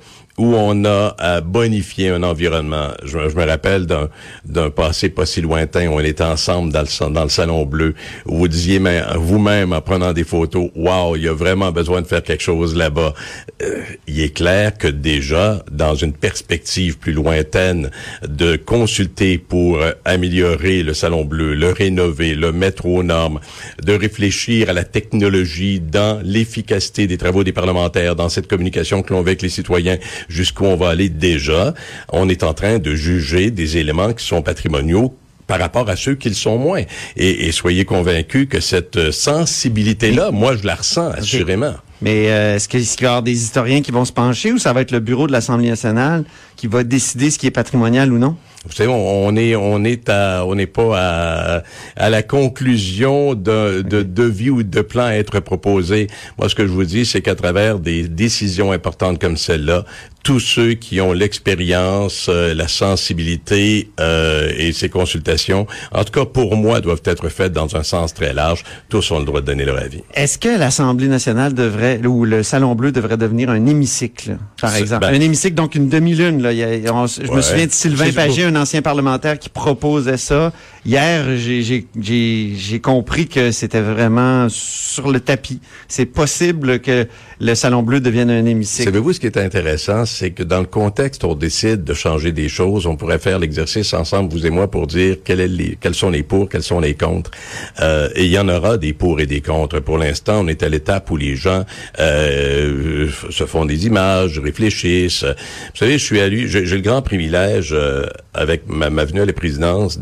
où 0.42 0.56
on 0.56 0.86
a 0.86 1.16
à 1.20 1.40
bonifier 1.40 2.10
un 2.10 2.24
environnement. 2.24 2.88
Je, 3.04 3.20
me 3.20 3.46
rappelle 3.46 3.86
d'un, 3.86 4.70
passé 4.72 5.10
pas 5.10 5.28
si 5.28 5.40
lointain 5.40 5.88
où 5.88 5.94
on 5.94 6.00
était 6.00 6.24
ensemble 6.24 6.74
dans 6.74 6.82
le, 7.24 7.30
salon 7.30 7.64
bleu, 7.64 7.94
où 8.26 8.40
vous 8.40 8.48
disiez 8.48 8.82
vous-même 9.18 9.72
en 9.72 9.82
prenant 9.82 10.14
des 10.14 10.24
photos, 10.24 10.72
waouh, 10.76 11.16
il 11.16 11.24
y 11.24 11.28
a 11.28 11.34
vraiment 11.34 11.72
besoin 11.72 12.02
de 12.02 12.08
faire 12.08 12.24
quelque 12.24 12.42
chose 12.42 12.76
là-bas. 12.76 13.14
Euh, 13.62 13.84
il 14.08 14.20
est 14.20 14.34
clair 14.34 14.76
que 14.76 14.88
déjà, 14.88 15.64
dans 15.72 15.94
une 15.94 16.14
perspective 16.14 16.98
plus 16.98 17.14
lointaine, 17.14 17.92
de 18.28 18.56
consulter 18.56 19.38
pour 19.38 19.80
améliorer 20.06 20.82
le 20.82 20.96
salon 20.96 21.24
bleu, 21.24 21.54
le 21.54 21.70
rénover, 21.70 22.34
le 22.34 22.52
mettre 22.52 22.88
aux 22.88 23.04
normes, 23.04 23.40
de 23.84 23.94
réfléchir 23.94 24.72
à 24.72 24.74
la 24.74 24.86
technologie 24.86 25.80
dans 25.80 26.20
l'efficacité 26.24 27.06
des 27.06 27.20
travaux 27.20 27.44
des 27.44 27.54
parlementaires, 27.54 28.16
dans 28.16 28.30
cette 28.30 28.48
communication 28.48 29.04
que 29.04 29.14
l'on 29.14 29.22
veut 29.22 29.28
avec 29.28 29.44
les 29.44 29.50
citoyens, 29.50 30.00
jusqu'où 30.32 30.66
on 30.66 30.76
va 30.76 30.90
aller 30.90 31.10
déjà. 31.10 31.74
On 32.12 32.30
est 32.30 32.44
en 32.44 32.54
train 32.54 32.80
de 32.80 32.96
juger 32.96 33.52
des 33.52 33.78
éléments 33.78 34.14
qui 34.14 34.26
sont 34.26 34.42
patrimoniaux 34.42 35.16
par 35.48 35.60
rapport 35.60 35.90
à 35.90 35.98
ceux 35.98 36.16
qui 36.16 36.30
le 36.30 36.36
sont 36.36 36.58
moins. 36.58 36.84
Et, 37.18 37.52
soyez 37.52 37.84
convaincus 37.84 38.48
que 38.50 38.62
cette 38.62 39.12
sensibilité-là, 39.12 40.32
moi, 40.32 40.56
je 40.56 40.66
la 40.66 40.76
ressens 40.76 41.10
assurément. 41.10 41.74
Mais 42.02 42.32
euh, 42.32 42.56
est-ce 42.56 42.68
qu'il 42.68 42.82
y 42.82 43.06
avoir 43.06 43.22
des 43.22 43.34
historiens 43.34 43.82
qui 43.82 43.92
vont 43.92 44.06
se 44.06 44.14
pencher 44.14 44.52
ou 44.54 44.58
ça 44.58 44.74
va 44.74 44.82
être 44.82 44.92
le 44.92 45.00
bureau 45.00 45.28
de 45.28 45.32
l'Assemblée 45.32 45.70
nationale 45.70 46.24
qui 46.56 46.68
va 46.68 46.84
décider 46.84 47.30
ce 47.30 47.38
qui 47.38 47.48
est 47.48 47.52
patrimonial 47.52 48.12
ou 48.12 48.18
non? 48.18 48.38
Vous 48.66 48.74
savez, 48.74 48.90
on, 48.90 49.36
est 49.36 49.56
on 49.56 49.84
est 49.84 50.08
à 50.08 50.46
on 50.46 50.54
n'est 50.54 50.68
pas 50.68 50.94
à, 50.96 51.64
à 51.96 52.10
la 52.12 52.22
conclusion 52.22 53.34
de, 53.34 53.82
de 53.82 54.04
devis 54.04 54.52
ou 54.52 54.62
de 54.62 54.82
plan 54.82 55.06
à 55.06 55.14
être 55.14 55.40
proposé. 55.40 56.08
Moi, 56.38 56.48
ce 56.48 56.54
que 56.54 56.68
je 56.68 56.72
vous 56.72 56.84
dis, 56.84 57.06
c'est 57.06 57.22
qu'à 57.22 57.34
travers 57.34 57.80
des 57.80 58.08
décisions 58.08 58.72
importantes 58.72 59.20
comme 59.20 59.36
celle-là, 59.36 59.84
tous 60.24 60.40
ceux 60.40 60.74
qui 60.74 61.02
ont 61.02 61.14
l'expérience, 61.14 62.28
euh, 62.30 62.54
la 62.54 62.68
sensibilité 62.68 63.90
euh, 64.00 64.52
et 64.58 64.72
ces 64.72 64.90
consultations, 64.90 65.66
en 65.92 66.04
tout 66.04 66.12
cas 66.12 66.26
pour 66.26 66.56
moi, 66.56 66.80
doivent 66.80 67.02
être 67.06 67.30
faites 67.30 67.54
dans 67.54 67.76
un 67.76 67.84
sens 67.84 68.14
très 68.14 68.34
large. 68.34 68.64
Tous 68.90 69.10
ont 69.12 69.20
le 69.20 69.26
droit 69.26 69.42
de 69.42 69.46
donner 69.48 69.66
leur 69.66 69.78
avis. 69.78 70.02
Est-ce 70.14 70.38
que 70.38 70.50
l'Assemblée 70.50 71.08
nationale 71.08 71.54
devrait, 71.54 72.00
ou 72.06 72.26
le 72.26 72.44
Salon 72.44 72.76
Bleu 72.76 72.92
devrait 72.92 73.18
devenir 73.18 73.50
un 73.50 73.66
hémicycle, 73.66 74.38
par 74.60 74.76
exemple? 74.76 75.06
Ben 75.06 75.16
un 75.16 75.22
hémicycle, 75.22 75.56
donc 75.56 75.76
une 75.76 75.90
demi-lune. 75.90 76.42
Là. 76.42 76.54
je 76.54 77.32
me 77.32 77.42
souviens 77.42 77.66
de 77.66 77.72
Sylvain 77.72 78.12
Pagé, 78.12 78.44
un 78.44 78.56
ancien 78.56 78.82
parlementaire 78.82 79.40
qui 79.40 79.50
proposait 79.50 80.18
ça. 80.18 80.52
Hier, 80.86 81.26
j'ai 81.38 82.80
compris 82.82 83.28
que 83.28 83.52
c'était 83.52 83.82
vraiment 83.82 84.48
sur 84.50 85.12
le 85.12 85.20
tapis. 85.20 85.60
C'est 85.88 86.06
possible 86.06 86.80
que 86.80 87.08
le 87.42 87.56
Salon 87.56 87.82
Bleu 87.82 88.00
devienne 88.00 88.30
un 88.30 88.46
hémicycle. 88.46 88.84
Savez-vous 88.84 89.14
ce 89.14 89.20
qui 89.20 89.26
est 89.26 89.38
intéressant, 89.38 90.06
c'est 90.06 90.30
que 90.30 90.44
dans 90.44 90.60
le 90.60 90.68
contexte 90.68 91.24
on 91.24 91.34
décide 91.34 91.84
de 91.84 91.94
changer 91.96 92.32
des 92.32 92.48
choses, 92.50 92.86
on 92.86 92.96
pourrait 92.96 93.18
faire 93.18 93.40
l'exercice 93.40 93.96
ensemble, 93.96 94.32
vous 94.32 94.46
et 94.46 94.52
moi, 94.52 94.70
pour 94.70 94.86
dire 94.86 95.18
quels, 95.24 95.96
sont 95.96 96.12
les 96.12 96.22
pour, 96.22 96.50
quels 96.50 96.62
sont 96.62 96.80
les 96.80 96.94
contre. 96.94 97.32
Euh, 97.80 98.10
et 98.16 98.26
il 98.26 98.32
y 98.32 98.38
en 98.38 98.48
aura 98.48 98.78
des 98.78 98.94
pour 98.94 99.20
et 99.20 99.26
des 99.26 99.42
contre. 99.42 99.80
Pour 99.80 99.98
l'instant, 99.98 100.42
on 100.42 100.48
est 100.48 100.62
à 100.62 100.70
l'étape 100.70 101.10
où 101.10 101.18
les 101.18 101.36
gens 101.36 101.66
euh, 102.00 103.10
se 103.32 103.46
font 103.46 103.66
des 103.66 103.88
images, 103.88 104.38
réfléchissent. 104.38 105.24
Vous 105.24 105.78
savez, 105.78 105.94
je 105.94 106.06
suis 106.06 106.20
allé, 106.20 106.48
j'ai 106.48 106.64
le 106.64 106.82
grand 106.82 107.02
privilège, 107.02 107.72
euh, 107.74 108.06
avec 108.36 108.70
ma 108.70 108.90
venue 109.04 109.22
à 109.22 109.26
la 109.26 109.34
présidence, 109.34 110.00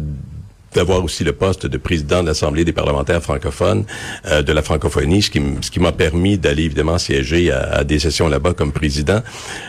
d'avoir 0.74 1.04
aussi 1.04 1.24
le 1.24 1.34
poste 1.34 1.66
de 1.66 1.78
président 1.78 2.22
de 2.22 2.28
l'Assemblée 2.28 2.66
des 2.66 2.74
parlementaires 2.74 3.22
francophones 3.22 3.86
euh, 4.28 4.42
de 4.42 4.54
la 4.54 4.62
francophonie, 4.62 5.22
ce 5.22 5.30
qui, 5.30 5.42
ce 5.62 5.72
qui 5.72 5.80
m'a 5.80 5.92
permis 5.92 6.38
d'aller 6.38 6.64
évidemment 6.64 6.98
siéger 6.98 7.52
à, 7.52 7.84
des 7.84 8.00
sessions 8.00 8.28
là-bas 8.28 8.54
comme 8.54 8.72
président. 8.72 9.22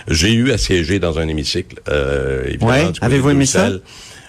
J'ai 0.08 0.32
eu 0.32 0.52
à 0.52 0.58
siéger 0.58 0.98
dans 0.98 1.18
un 1.18 1.28
hémicycle, 1.28 1.80
euh, 1.88 2.44
évidemment. 2.46 2.72
Ouais. 2.72 2.92
Avez-vous 3.00 3.30
aimé 3.30 3.46
ça? 3.46 3.70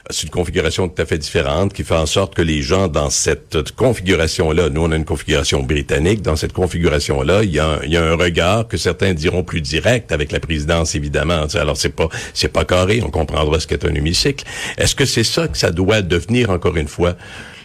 C'est 0.10 0.24
une 0.24 0.32
configuration 0.32 0.90
tout 0.90 1.02
à 1.02 1.06
fait 1.06 1.18
différente 1.18 1.74
qui 1.74 1.84
fait 1.84 1.96
en 1.96 2.06
sorte 2.06 2.34
que 2.34 2.42
les 2.42 2.62
gens 2.62 2.88
dans 2.88 3.10
cette 3.10 3.72
configuration-là, 3.76 4.70
nous 4.70 4.82
on 4.82 4.92
a 4.92 4.96
une 4.96 5.06
configuration 5.06 5.64
britannique, 5.64 6.22
dans 6.22 6.36
cette 6.36 6.54
configuration-là, 6.54 7.44
il 7.44 7.52
y, 7.52 7.60
a 7.60 7.68
un, 7.68 7.80
il 7.84 7.92
y 7.92 7.98
a 7.98 8.04
un 8.04 8.16
regard 8.16 8.68
que 8.68 8.78
certains 8.78 9.14
diront 9.14 9.44
plus 9.44 9.62
direct 9.62 10.12
avec 10.12 10.32
la 10.32 10.40
présidence 10.40 10.96
évidemment. 10.96 11.46
Alors 11.54 11.78
c'est 11.78 11.96
pas 11.96 12.10
c'est 12.34 12.52
pas 12.52 12.66
carré, 12.66 13.02
on 13.04 13.10
comprendra 13.10 13.60
ce 13.60 13.68
qu'est 13.68 13.86
un 13.86 13.94
hémicycle. 13.94 14.46
Est-ce 14.78 14.96
que 14.96 15.06
c'est 15.06 15.24
ça 15.24 15.48
que 15.48 15.58
ça 15.58 15.72
doit 15.72 16.02
devenir 16.02 16.50
encore 16.50 16.78
une 16.78 16.88
fois? 16.88 17.16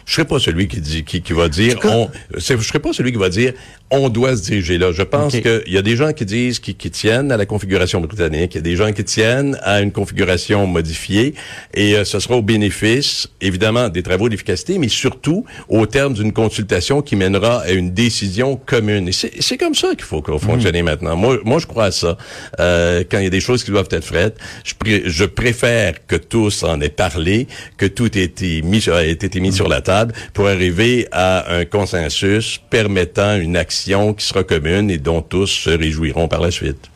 Je 0.07 0.13
serai 0.13 0.25
pas 0.25 0.39
celui 0.39 0.69
qui 0.69 0.79
dit 0.79 1.03
qui, 1.03 1.21
qui 1.21 1.33
va 1.33 1.49
dire 1.49 1.77
on 1.83 2.09
je 2.33 2.39
serai 2.39 2.79
pas 2.79 2.93
celui 2.93 3.11
qui 3.11 3.17
va 3.17 3.27
dire 3.27 3.53
on 3.89 4.09
doit 4.09 4.35
se 4.35 4.41
diriger 4.41 4.77
là. 4.77 4.91
Je 4.91 5.03
pense 5.03 5.33
qu'il 5.33 5.63
y 5.67 5.77
a 5.77 5.81
des 5.81 5.95
gens 5.95 6.11
qui 6.11 6.25
disent 6.25 6.59
qui, 6.59 6.75
qui, 6.75 6.91
tiennent 6.91 7.31
à 7.31 7.37
la 7.37 7.45
configuration 7.45 8.01
britannique, 8.01 8.55
il 8.55 8.57
y 8.57 8.59
a 8.59 8.61
des 8.61 8.75
gens 8.75 8.91
qui 8.91 9.03
tiennent 9.03 9.57
à 9.63 9.81
une 9.81 9.91
configuration 9.91 10.65
modifiée 10.65 11.35
et 11.73 11.95
euh, 11.95 12.03
ce 12.03 12.19
sera 12.19 12.35
au 12.35 12.41
bénéfice 12.41 13.27
évidemment 13.41 13.89
des 13.89 14.01
travaux 14.01 14.29
d'efficacité 14.29 14.77
mais 14.77 14.87
surtout 14.87 15.45
au 15.67 15.85
terme 15.85 16.13
d'une 16.13 16.31
consultation 16.31 17.01
qui 17.01 17.17
mènera 17.17 17.61
à 17.61 17.71
une 17.71 17.91
décision 17.91 18.55
commune. 18.55 19.09
Et 19.09 19.11
c'est 19.11 19.57
comme 19.57 19.75
ça 19.75 19.89
qu'il 19.89 20.03
faut, 20.03 20.23
faut 20.23 20.39
fonctionner 20.39 20.83
hmm. 20.83 20.85
maintenant. 20.85 21.15
Moi 21.17 21.39
moi 21.43 21.59
je 21.59 21.67
crois 21.67 21.85
à 21.85 21.91
ça. 21.91 22.17
Euh, 22.61 23.03
quand 23.09 23.19
il 23.19 23.25
y 23.25 23.27
a 23.27 23.31
des 23.31 23.41
choses 23.41 23.63
qui 23.65 23.71
doivent 23.71 23.89
être 23.91 24.05
faites, 24.05 24.37
je, 24.63 24.73
je 25.05 25.25
préfère 25.25 26.05
que 26.07 26.15
tous 26.15 26.63
en 26.63 26.79
aient 26.79 26.87
parlé, 26.87 27.47
que 27.75 27.85
tout 27.85 28.17
ait 28.17 28.23
été 28.23 28.61
mis, 28.61 28.87
ait 28.87 29.11
été 29.11 29.39
mis 29.41 29.51
sur 29.51 29.67
la 29.67 29.81
table 29.81 29.96
pour 30.33 30.47
arriver 30.47 31.07
à 31.11 31.55
un 31.55 31.65
consensus 31.65 32.59
permettant 32.69 33.35
une 33.35 33.57
action 33.57 34.13
qui 34.13 34.25
sera 34.25 34.43
commune 34.43 34.89
et 34.89 34.97
dont 34.97 35.21
tous 35.21 35.47
se 35.47 35.69
réjouiront 35.69 36.27
par 36.27 36.41
la 36.41 36.51
suite. 36.51 36.89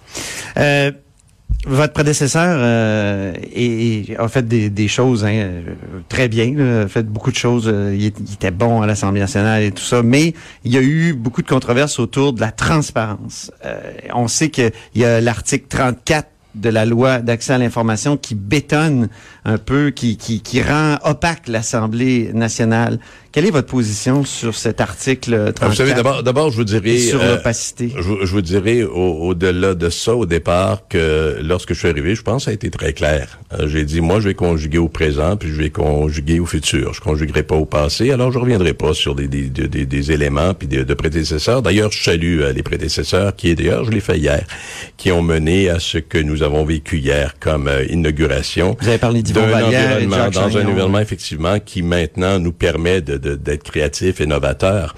Euh, 0.58 0.92
votre 1.68 1.94
prédécesseur 1.94 2.58
euh, 2.58 3.34
a 4.18 4.28
fait 4.28 4.48
des, 4.48 4.88
choses 4.88 5.24
hein, 5.24 5.62
très 6.10 6.28
bien, 6.28 6.58
a 6.58 6.88
fait 6.88 7.04
beaucoup 7.04 7.30
de 7.30 7.36
choses. 7.36 7.70
Euh, 7.72 7.96
il, 7.96 8.08
était 8.08 8.50
bon 8.50 8.82
à 8.82 8.88
l'Assemblée 8.88 9.20
nationale 9.20 9.62
et 9.62 9.72
tout 9.72 9.84
ça, 9.84 10.02
mais 10.02 10.34
il 10.64 10.74
y 10.74 10.78
a 10.78 10.82
eu 10.82 11.14
beaucoup 11.14 11.44
de 11.44 11.48
controverses 11.48 12.00
autour 12.00 12.34
de 12.34 12.42
la 12.42 12.52
transparence. 12.52 13.52
Euh, 13.64 13.80
on 14.14 14.28
sait 14.28 14.50
qu'il 14.50 14.72
y 14.96 15.06
a 15.06 15.22
l'article 15.22 15.68
34 15.70 16.28
de 16.56 16.70
la 16.70 16.86
loi 16.86 17.20
d'accès 17.20 17.54
à 17.54 17.58
l'information 17.58 18.18
qui 18.18 18.36
bétonne 18.36 19.10
un 19.46 19.58
peu, 19.58 19.92
qui, 19.92 20.18
qui, 20.18 20.42
qui 20.42 20.62
rend 20.62 20.98
opaque 21.04 21.48
l'Assemblée 21.48 22.32
nationale. 22.34 23.00
Quelle 23.32 23.46
est 23.46 23.52
votre 23.52 23.70
position 23.70 24.26
sur 24.26 24.56
cet 24.56 24.82
article 24.82 25.54
34? 25.56 25.70
Vous 25.70 25.76
savez, 25.76 25.94
d'abord, 25.94 26.22
d'abord, 26.22 26.52
je 26.52 26.58
vous 26.58 26.64
dirais... 26.66 26.98
Sur 26.98 27.22
euh, 27.22 27.36
l'opacité? 27.38 27.94
Je, 27.96 28.26
je, 28.26 28.32
vous 28.32 28.42
dirais, 28.42 28.84
au-delà 28.84 29.74
de 29.74 29.90
ça, 29.90 30.14
au 30.14 30.26
départ, 30.26 30.82
que 30.90 31.38
lorsque 31.42 31.74
je 31.74 31.80
suis 31.80 31.88
arrivé, 31.88 32.14
je 32.14 32.24
pense 32.24 32.42
que 32.42 32.44
ça 32.46 32.52
a 32.52 32.54
été 32.54 32.70
très 32.70 32.92
clair. 32.92 33.40
Euh, 33.58 33.70
j'ai 33.70 33.86
dit, 33.86 34.02
moi, 34.02 34.20
je 34.20 34.28
vais 34.28 34.34
conjuguer 34.34 34.80
au 34.80 34.90
présent, 34.90 35.38
puis 35.38 35.48
je 35.48 35.56
vais 35.56 35.70
conjuguer 35.70 36.42
au 36.42 36.46
futur. 36.46 36.94
Je 36.94 37.00
conjuguerai 37.00 37.44
pas 37.44 37.56
au 37.56 37.64
passé, 37.66 38.12
alors 38.12 38.34
je 38.34 38.40
reviendrai 38.40 38.74
pas 38.74 38.94
sur 38.94 39.16
des, 39.16 39.30
des, 39.30 39.48
des, 39.48 39.86
des 39.86 40.12
éléments 40.12 40.54
puis 40.54 40.68
de, 40.68 40.84
de 40.84 40.94
prédécesseurs. 40.94 41.62
D'ailleurs, 41.62 41.92
je 41.92 42.04
salue 42.04 42.42
euh, 42.42 42.52
les 42.52 42.64
prédécesseurs, 42.64 43.34
qui, 43.34 43.56
d'ailleurs, 43.56 43.86
je 43.86 43.92
l'ai 43.92 44.02
fait 44.02 44.18
hier, 44.18 44.44
qui 44.98 45.10
ont 45.14 45.22
mené 45.22 45.70
à 45.70 45.80
ce 45.80 46.00
que 46.00 46.18
nous 46.18 46.41
avons 46.44 46.66
vécu 46.66 46.98
hier 46.98 47.36
comme 47.40 47.70
inauguration. 47.90 48.76
Vous 48.80 48.88
avez 48.88 48.98
parlé 48.98 49.24
d'un 49.24 49.42
environnement, 49.42 50.30
dans 50.30 50.58
un 50.58 50.66
environnement, 50.66 51.00
effectivement, 51.00 51.60
qui 51.60 51.82
maintenant 51.82 52.40
nous 52.40 52.52
permet 52.52 53.02
de 53.02 53.18
d'être 53.18 53.64
créatif 53.64 54.22
et 54.22 54.26
novateur. 54.26 54.96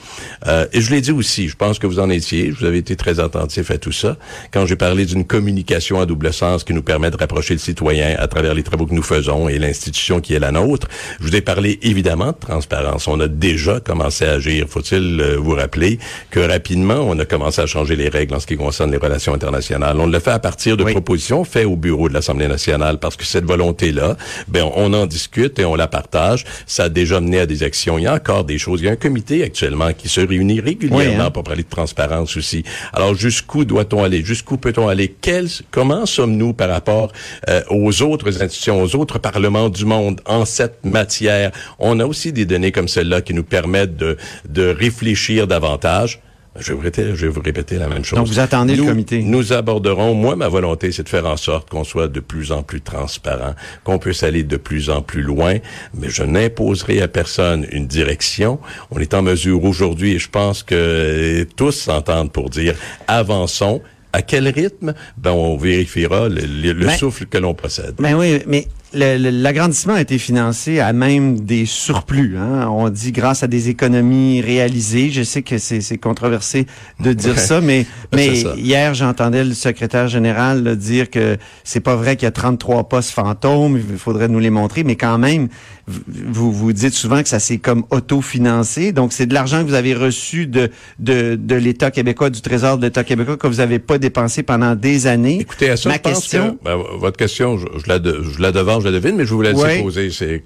Euh, 0.48 0.66
et 0.74 0.82
je 0.82 0.92
l'ai 0.92 1.02
dit 1.02 1.12
aussi, 1.12 1.48
je 1.48 1.56
pense 1.56 1.80
que 1.80 1.88
vous 1.88 2.00
en 2.00 2.10
étiez, 2.10 2.50
vous 2.52 2.66
avez 2.66 2.78
été 2.78 2.96
très 2.96 3.20
attentif 3.20 3.72
à 3.72 3.78
tout 3.78 3.92
ça. 3.92 4.18
Quand 4.52 4.66
j'ai 4.66 4.76
parlé 4.76 5.06
d'une 5.06 5.26
communication 5.26 6.00
à 6.00 6.06
double 6.06 6.34
sens 6.34 6.64
qui 6.64 6.74
nous 6.74 6.84
permet 6.84 7.12
de 7.12 7.18
rapprocher 7.18 7.54
le 7.54 7.60
citoyen 7.60 8.16
à 8.18 8.28
travers 8.28 8.54
les 8.54 8.64
travaux 8.64 8.86
que 8.86 8.94
nous 8.94 9.04
faisons 9.04 9.50
et 9.50 9.58
l'institution 9.60 10.22
qui 10.22 10.34
est 10.34 10.40
la 10.40 10.52
nôtre, 10.52 10.88
je 11.20 11.26
vous 11.26 11.36
ai 11.36 11.42
parlé 11.42 11.80
évidemment 11.82 12.28
de 12.28 12.38
transparence. 12.40 13.08
On 13.08 13.20
a 13.20 13.28
déjà 13.28 13.80
commencé 13.80 14.26
à 14.26 14.34
agir. 14.34 14.68
Faut-il 14.70 15.20
euh, 15.22 15.38
vous 15.38 15.56
rappeler 15.56 16.00
que 16.30 16.40
rapidement, 16.40 17.06
on 17.08 17.18
a 17.20 17.26
commencé 17.26 17.62
à 17.62 17.66
changer 17.66 17.96
les 17.96 18.10
règles 18.10 18.36
en 18.36 18.40
ce 18.40 18.48
qui 18.48 18.58
concerne 18.58 18.92
les 18.92 18.98
relations 18.98 19.34
internationales. 19.34 20.00
On 20.00 20.08
le 20.08 20.20
fait 20.20 20.32
à 20.32 20.40
partir 20.40 20.78
de 20.78 20.84
propositions 20.84 21.33
faites 21.44 21.66
au 21.66 21.76
bureau 21.76 22.08
de 22.10 22.14
l'Assemblée 22.14 22.48
nationale 22.48 23.00
parce 23.00 23.16
que 23.16 23.26
cette 23.26 23.46
volonté-là, 23.46 24.16
ben, 24.48 24.70
on 24.76 24.94
en 24.94 25.08
discute 25.08 25.58
et 25.58 25.66
on 25.66 25.76
la 25.76 25.88
partage. 25.88 26.46
Ça 26.68 26.84
a 26.84 26.90
déjà 26.90 27.20
mené 27.20 27.40
à 27.40 27.46
des 27.48 27.64
actions. 27.64 27.98
Il 27.98 28.04
y 28.04 28.08
a 28.08 28.14
encore 28.14 28.44
des 28.44 28.60
choses. 28.60 28.82
Il 28.82 28.86
y 28.86 28.90
a 28.90 28.92
un 28.92 28.96
comité 28.98 29.44
actuellement 29.44 29.94
qui 29.94 30.10
se 30.10 30.22
réunit 30.22 30.60
régulièrement 30.60 31.26
hein. 31.26 31.32
pour 31.32 31.44
parler 31.44 31.64
de 31.64 31.70
transparence 31.70 32.38
aussi. 32.38 32.64
Alors, 32.94 33.16
jusqu'où 33.16 33.66
doit-on 33.66 34.04
aller? 34.04 34.24
Jusqu'où 34.24 34.58
peut-on 34.58 34.88
aller? 34.88 35.16
Quels, 35.22 35.50
comment 35.72 36.06
sommes-nous 36.06 36.54
par 36.54 36.70
rapport 36.70 37.12
euh, 37.50 37.62
aux 37.70 38.02
autres 38.04 38.42
institutions, 38.42 38.82
aux 38.82 38.96
autres 38.96 39.18
parlements 39.18 39.70
du 39.70 39.86
monde 39.86 40.22
en 40.26 40.46
cette 40.46 40.86
matière? 40.86 41.52
On 41.80 42.00
a 42.00 42.06
aussi 42.06 42.32
des 42.32 42.46
données 42.46 42.72
comme 42.72 42.88
celle-là 42.88 43.22
qui 43.22 43.34
nous 43.34 43.44
permettent 43.44 43.98
de, 43.98 44.18
de 44.48 44.68
réfléchir 44.68 45.48
davantage. 45.48 46.20
Je 46.60 46.68
vais, 46.68 46.74
vous 46.76 46.82
répéter, 46.82 47.16
je 47.16 47.26
vais 47.26 47.32
vous 47.32 47.42
répéter 47.42 47.78
la 47.78 47.88
même 47.88 48.06
chose. 48.06 48.18
Donc, 48.18 48.28
vous 48.28 48.40
attendez 48.40 48.76
le 48.76 48.84
comité. 48.84 49.24
Nous 49.24 49.54
aborderons, 49.54 50.14
moi, 50.14 50.36
ma 50.36 50.48
volonté, 50.48 50.92
c'est 50.92 51.04
de 51.04 51.10
faire 51.10 51.26
en 51.26 51.38
sorte 51.38 51.70
qu'on 51.70 51.84
soit 51.84 52.08
de 52.08 52.20
plus 52.20 52.52
en 52.52 52.62
plus 52.62 52.82
transparent, 52.82 53.56
qu'on 53.84 53.98
puisse 53.98 54.22
aller 54.22 54.44
de 54.44 54.58
plus 54.58 54.92
en 54.92 55.02
plus 55.02 55.24
loin, 55.24 55.58
mais 55.96 56.10
je 56.10 56.22
n'imposerai 56.22 57.02
à 57.02 57.08
personne 57.08 57.66
une 57.72 57.88
direction. 57.88 58.60
On 58.92 59.00
est 59.00 59.16
en 59.16 59.24
mesure 59.24 59.64
aujourd'hui, 59.64 60.14
et 60.14 60.20
je 60.20 60.30
pense 60.30 60.62
que 60.62 61.48
tous 61.56 61.72
s'entendent 61.72 62.32
pour 62.32 62.50
dire, 62.50 62.76
avançons. 63.08 63.82
À 64.16 64.22
quel 64.22 64.48
rythme? 64.48 64.94
Ben, 65.18 65.32
on 65.32 65.58
vérifiera 65.58 66.30
le, 66.30 66.74
ben, 66.74 66.92
souffle 66.92 67.26
que 67.26 67.40
l'on 67.40 67.56
possède. 67.56 67.96
Ben 67.98 68.14
oui, 68.14 68.44
mais 68.46 68.68
l'agrandissement 68.94 69.94
a 69.94 70.02
été 70.02 70.18
financé 70.18 70.80
à 70.80 70.94
même 70.94 71.40
des 71.40 71.66
surplus. 71.66 72.38
Hein? 72.38 72.68
On 72.70 72.90
dit 72.90 73.12
grâce 73.12 73.44
à 73.44 73.48
des 73.48 73.70
économies 73.70 74.42
réalisées. 74.42 75.10
Je 75.10 75.24
sais 75.24 75.42
que 75.42 75.58
c'est 75.58 75.98
controversé 75.98 76.68
de 77.00 77.14
dire 77.14 77.40
ça, 77.40 77.62
mais 77.62 77.86
mais 78.14 78.42
hier 78.58 78.94
j'entendais 78.94 79.44
le 79.44 79.54
secrétaire 79.54 80.08
général 80.08 80.76
dire 80.78 81.10
que 81.10 81.38
c'est 81.64 81.80
pas 81.80 81.96
vrai 81.96 82.16
qu'il 82.16 82.26
y 82.26 82.28
a 82.28 82.32
33 82.32 82.90
postes 82.90 83.12
fantômes. 83.12 83.78
Il 83.78 83.98
faudrait 83.98 84.28
nous 84.28 84.40
les 84.40 84.50
montrer, 84.50 84.84
mais 84.84 84.96
quand 84.96 85.18
même, 85.18 85.48
vous 85.88 86.52
vous 86.52 86.74
dites 86.74 86.94
souvent 86.94 87.22
que 87.22 87.30
ça 87.30 87.40
s'est 87.40 87.58
comme 87.58 87.84
autofinancé. 87.90 88.92
Donc 88.92 89.14
c'est 89.14 89.26
de 89.26 89.34
l'argent 89.34 89.64
que 89.64 89.68
vous 89.68 89.74
avez 89.74 89.94
reçu 89.94 90.48
de 90.48 90.70
de, 91.00 91.36
de 91.36 91.56
l'État 91.56 91.92
québécois, 91.92 92.30
du 92.30 92.42
Trésor 92.42 92.78
de 92.78 92.84
l'État 92.86 93.04
québécois 93.04 93.38
que 93.38 93.48
vous 93.48 93.60
avez 93.60 93.80
pas 93.80 93.98
dépensé 93.98 94.44
pendant 94.44 94.76
des 94.76 95.08
années. 95.08 95.40
Écoutez, 95.42 95.70
à 95.70 95.78
ça, 95.78 95.90
Ma 95.90 95.98
question, 95.98 96.58
ben, 96.64 96.78
votre 96.98 97.18
question, 97.18 97.58
je, 97.58 97.66
la 97.88 97.98
je 97.98 98.42
la 98.42 98.52
devance 98.52 98.83
je 98.84 98.90
devine, 98.90 99.16
mais 99.16 99.26
je 99.26 99.34
vous 99.34 99.42
la 99.42 99.52
poser. 99.54 99.82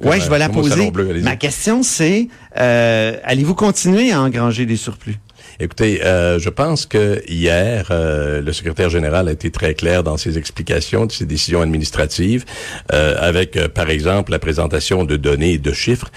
Oui, 0.01 0.19
je 0.21 0.29
vais 0.29 0.39
la 0.39 0.49
poser. 0.49 0.91
Ma 1.23 1.35
question, 1.35 1.83
c'est, 1.83 2.27
euh, 2.57 3.17
allez-vous 3.23 3.55
continuer 3.55 4.11
à 4.11 4.21
engranger 4.21 4.65
des 4.65 4.77
surplus? 4.77 5.15
Écoutez, 5.59 6.03
euh, 6.03 6.37
je 6.37 6.49
pense 6.49 6.85
que 6.85 7.23
hier, 7.27 7.87
euh, 7.89 8.41
le 8.41 8.53
secrétaire 8.53 8.89
général 8.91 9.27
a 9.27 9.31
été 9.31 9.49
très 9.49 9.73
clair 9.73 10.03
dans 10.03 10.15
ses 10.15 10.37
explications 10.37 11.07
de 11.07 11.11
ses 11.11 11.25
décisions 11.25 11.61
administratives, 11.61 12.45
euh, 12.93 13.15
avec, 13.19 13.57
par 13.69 13.89
exemple, 13.89 14.31
la 14.31 14.37
présentation 14.37 15.03
de 15.03 15.17
données 15.17 15.53
et 15.53 15.57
de 15.57 15.73
chiffres 15.73 16.11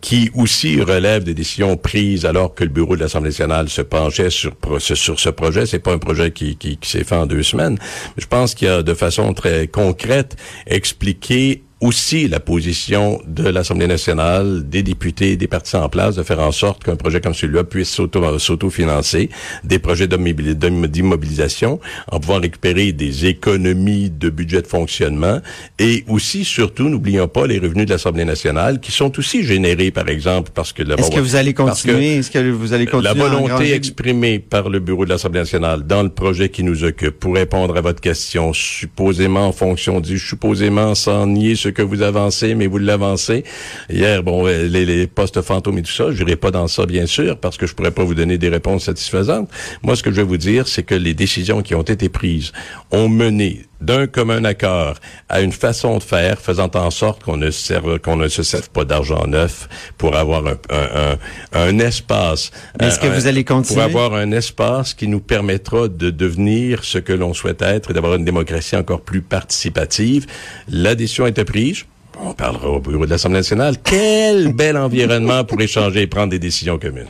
qui 0.00 0.30
aussi 0.34 0.80
relèvent 0.80 1.24
des 1.24 1.34
décisions 1.34 1.76
prises 1.76 2.26
alors 2.26 2.54
que 2.54 2.64
le 2.64 2.70
bureau 2.70 2.96
de 2.96 3.00
l'Assemblée 3.00 3.30
nationale 3.30 3.68
se 3.68 3.82
penchait 3.82 4.30
sur, 4.30 4.54
ce 4.78 5.28
projet. 5.30 5.66
C'est 5.66 5.78
pas 5.78 5.92
un 5.92 5.98
projet 5.98 6.32
qui, 6.32 6.56
qui, 6.56 6.76
qui 6.76 6.90
s'est 6.90 7.04
fait 7.04 7.14
en 7.14 7.26
deux 7.26 7.42
semaines. 7.42 7.78
Je 8.16 8.26
pense 8.26 8.54
qu'il 8.54 8.68
a 8.68 8.82
de 8.82 8.94
façon 8.94 9.32
très 9.34 9.68
concrète 9.68 10.36
expliqué 10.66 11.62
aussi 11.84 12.28
la 12.28 12.40
position 12.40 13.20
de 13.26 13.46
l'Assemblée 13.46 13.86
nationale, 13.86 14.66
des 14.66 14.82
députés, 14.82 15.36
des 15.36 15.46
partis 15.46 15.76
en 15.76 15.90
place, 15.90 16.16
de 16.16 16.22
faire 16.22 16.40
en 16.40 16.50
sorte 16.50 16.82
qu'un 16.82 16.96
projet 16.96 17.20
comme 17.20 17.34
celui-là 17.34 17.62
puisse 17.62 17.90
s'auto-financer 17.90 19.28
des 19.64 19.78
projets 19.78 20.08
d'immobilisation 20.08 21.80
en 22.10 22.20
pouvant 22.20 22.40
récupérer 22.40 22.92
des 22.92 23.26
économies 23.26 24.08
de 24.08 24.30
budget 24.30 24.62
de 24.62 24.66
fonctionnement 24.66 25.42
et 25.78 26.04
aussi, 26.08 26.46
surtout, 26.46 26.88
n'oublions 26.88 27.28
pas 27.28 27.46
les 27.46 27.58
revenus 27.58 27.84
de 27.84 27.90
l'Assemblée 27.90 28.24
nationale 28.24 28.80
qui 28.80 28.90
sont 28.90 29.18
aussi 29.18 29.44
générés, 29.44 29.90
par 29.90 30.08
exemple, 30.08 30.52
parce 30.54 30.72
que... 30.72 30.82
Est-ce 30.82 31.10
que 31.10 31.20
vous 31.20 31.36
allez 31.36 31.52
continuer? 31.52 32.16
Est-ce 32.16 32.30
que 32.30 32.38
vous 32.50 32.72
allez 32.72 32.86
continuer 32.86 33.14
La 33.14 33.28
volonté 33.28 33.74
exprimée 33.74 34.38
par 34.38 34.70
le 34.70 34.80
bureau 34.80 35.04
de 35.04 35.10
l'Assemblée 35.10 35.40
nationale 35.40 35.82
dans 35.86 36.02
le 36.02 36.08
projet 36.08 36.48
qui 36.48 36.62
nous 36.62 36.82
occupe, 36.82 37.20
pour 37.20 37.34
répondre 37.34 37.76
à 37.76 37.82
votre 37.82 38.00
question, 38.00 38.54
supposément 38.54 39.48
en 39.48 39.52
fonction 39.52 40.00
du 40.00 40.18
supposément 40.18 40.94
sans 40.94 41.26
nier 41.26 41.56
ce 41.56 41.73
que 41.74 41.82
vous 41.82 42.02
avancez, 42.02 42.54
mais 42.54 42.66
vous 42.66 42.78
l'avancez. 42.78 43.44
Hier, 43.90 44.22
bon, 44.22 44.46
euh, 44.46 44.66
les, 44.66 45.06
postes 45.06 45.42
fantômes 45.42 45.78
et 45.78 45.82
tout 45.82 45.92
ça, 45.92 46.10
je 46.10 46.22
n'irai 46.22 46.36
pas 46.36 46.50
dans 46.50 46.68
ça, 46.68 46.86
bien 46.86 47.06
sûr, 47.06 47.38
parce 47.38 47.56
que 47.56 47.66
je 47.66 47.74
pourrais 47.74 47.90
pas 47.90 48.04
vous 48.04 48.14
donner 48.14 48.38
des 48.38 48.48
réponses 48.48 48.84
satisfaisantes. 48.84 49.50
Moi, 49.82 49.96
ce 49.96 50.02
que 50.02 50.10
je 50.10 50.16
vais 50.16 50.22
vous 50.22 50.36
dire, 50.36 50.66
c'est 50.68 50.82
que 50.82 50.94
les 50.94 51.14
décisions 51.14 51.62
qui 51.62 51.74
ont 51.74 51.82
été 51.82 52.08
prises 52.08 52.52
ont 52.90 53.08
mené 53.08 53.66
d'un 53.80 54.06
commun 54.06 54.44
accord 54.44 54.96
à 55.28 55.40
une 55.40 55.52
façon 55.52 55.98
de 55.98 56.02
faire 56.02 56.40
faisant 56.40 56.70
en 56.74 56.90
sorte 56.90 57.22
qu'on 57.22 57.36
ne 57.36 57.50
serve, 57.50 57.98
qu'on 57.98 58.16
ne 58.16 58.28
se 58.28 58.42
serve 58.42 58.70
pas 58.70 58.84
d'argent 58.84 59.26
neuf 59.26 59.68
pour 59.98 60.16
avoir 60.16 60.46
un, 60.46 60.58
un, 60.70 61.16
un, 61.52 61.78
espace. 61.78 62.50
Est-ce 62.80 62.98
que 62.98 63.06
vous 63.06 63.26
allez 63.26 63.44
continuer? 63.44 63.74
Pour 63.74 63.82
avoir 63.82 64.14
un 64.14 64.32
espace 64.32 64.94
qui 64.94 65.08
nous 65.08 65.20
permettra 65.20 65.88
de 65.88 66.10
devenir 66.10 66.84
ce 66.84 66.98
que 66.98 67.12
l'on 67.12 67.34
souhaite 67.34 67.62
être 67.62 67.90
et 67.90 67.94
d'avoir 67.94 68.14
une 68.14 68.24
démocratie 68.24 68.76
encore 68.76 69.02
plus 69.02 69.22
participative. 69.22 70.26
La 70.68 70.94
décision 70.94 71.26
été 71.26 71.44
prise. 71.44 71.84
On 72.20 72.32
parlera 72.32 72.68
au 72.70 72.80
bureau 72.80 73.06
de 73.06 73.10
l'Assemblée 73.10 73.38
nationale. 73.38 73.76
Quel 73.82 74.52
bel 74.54 74.76
environnement 74.76 75.44
pour 75.44 75.60
échanger 75.60 76.02
et 76.02 76.06
prendre 76.06 76.30
des 76.30 76.38
décisions 76.38 76.78
communes. 76.78 77.06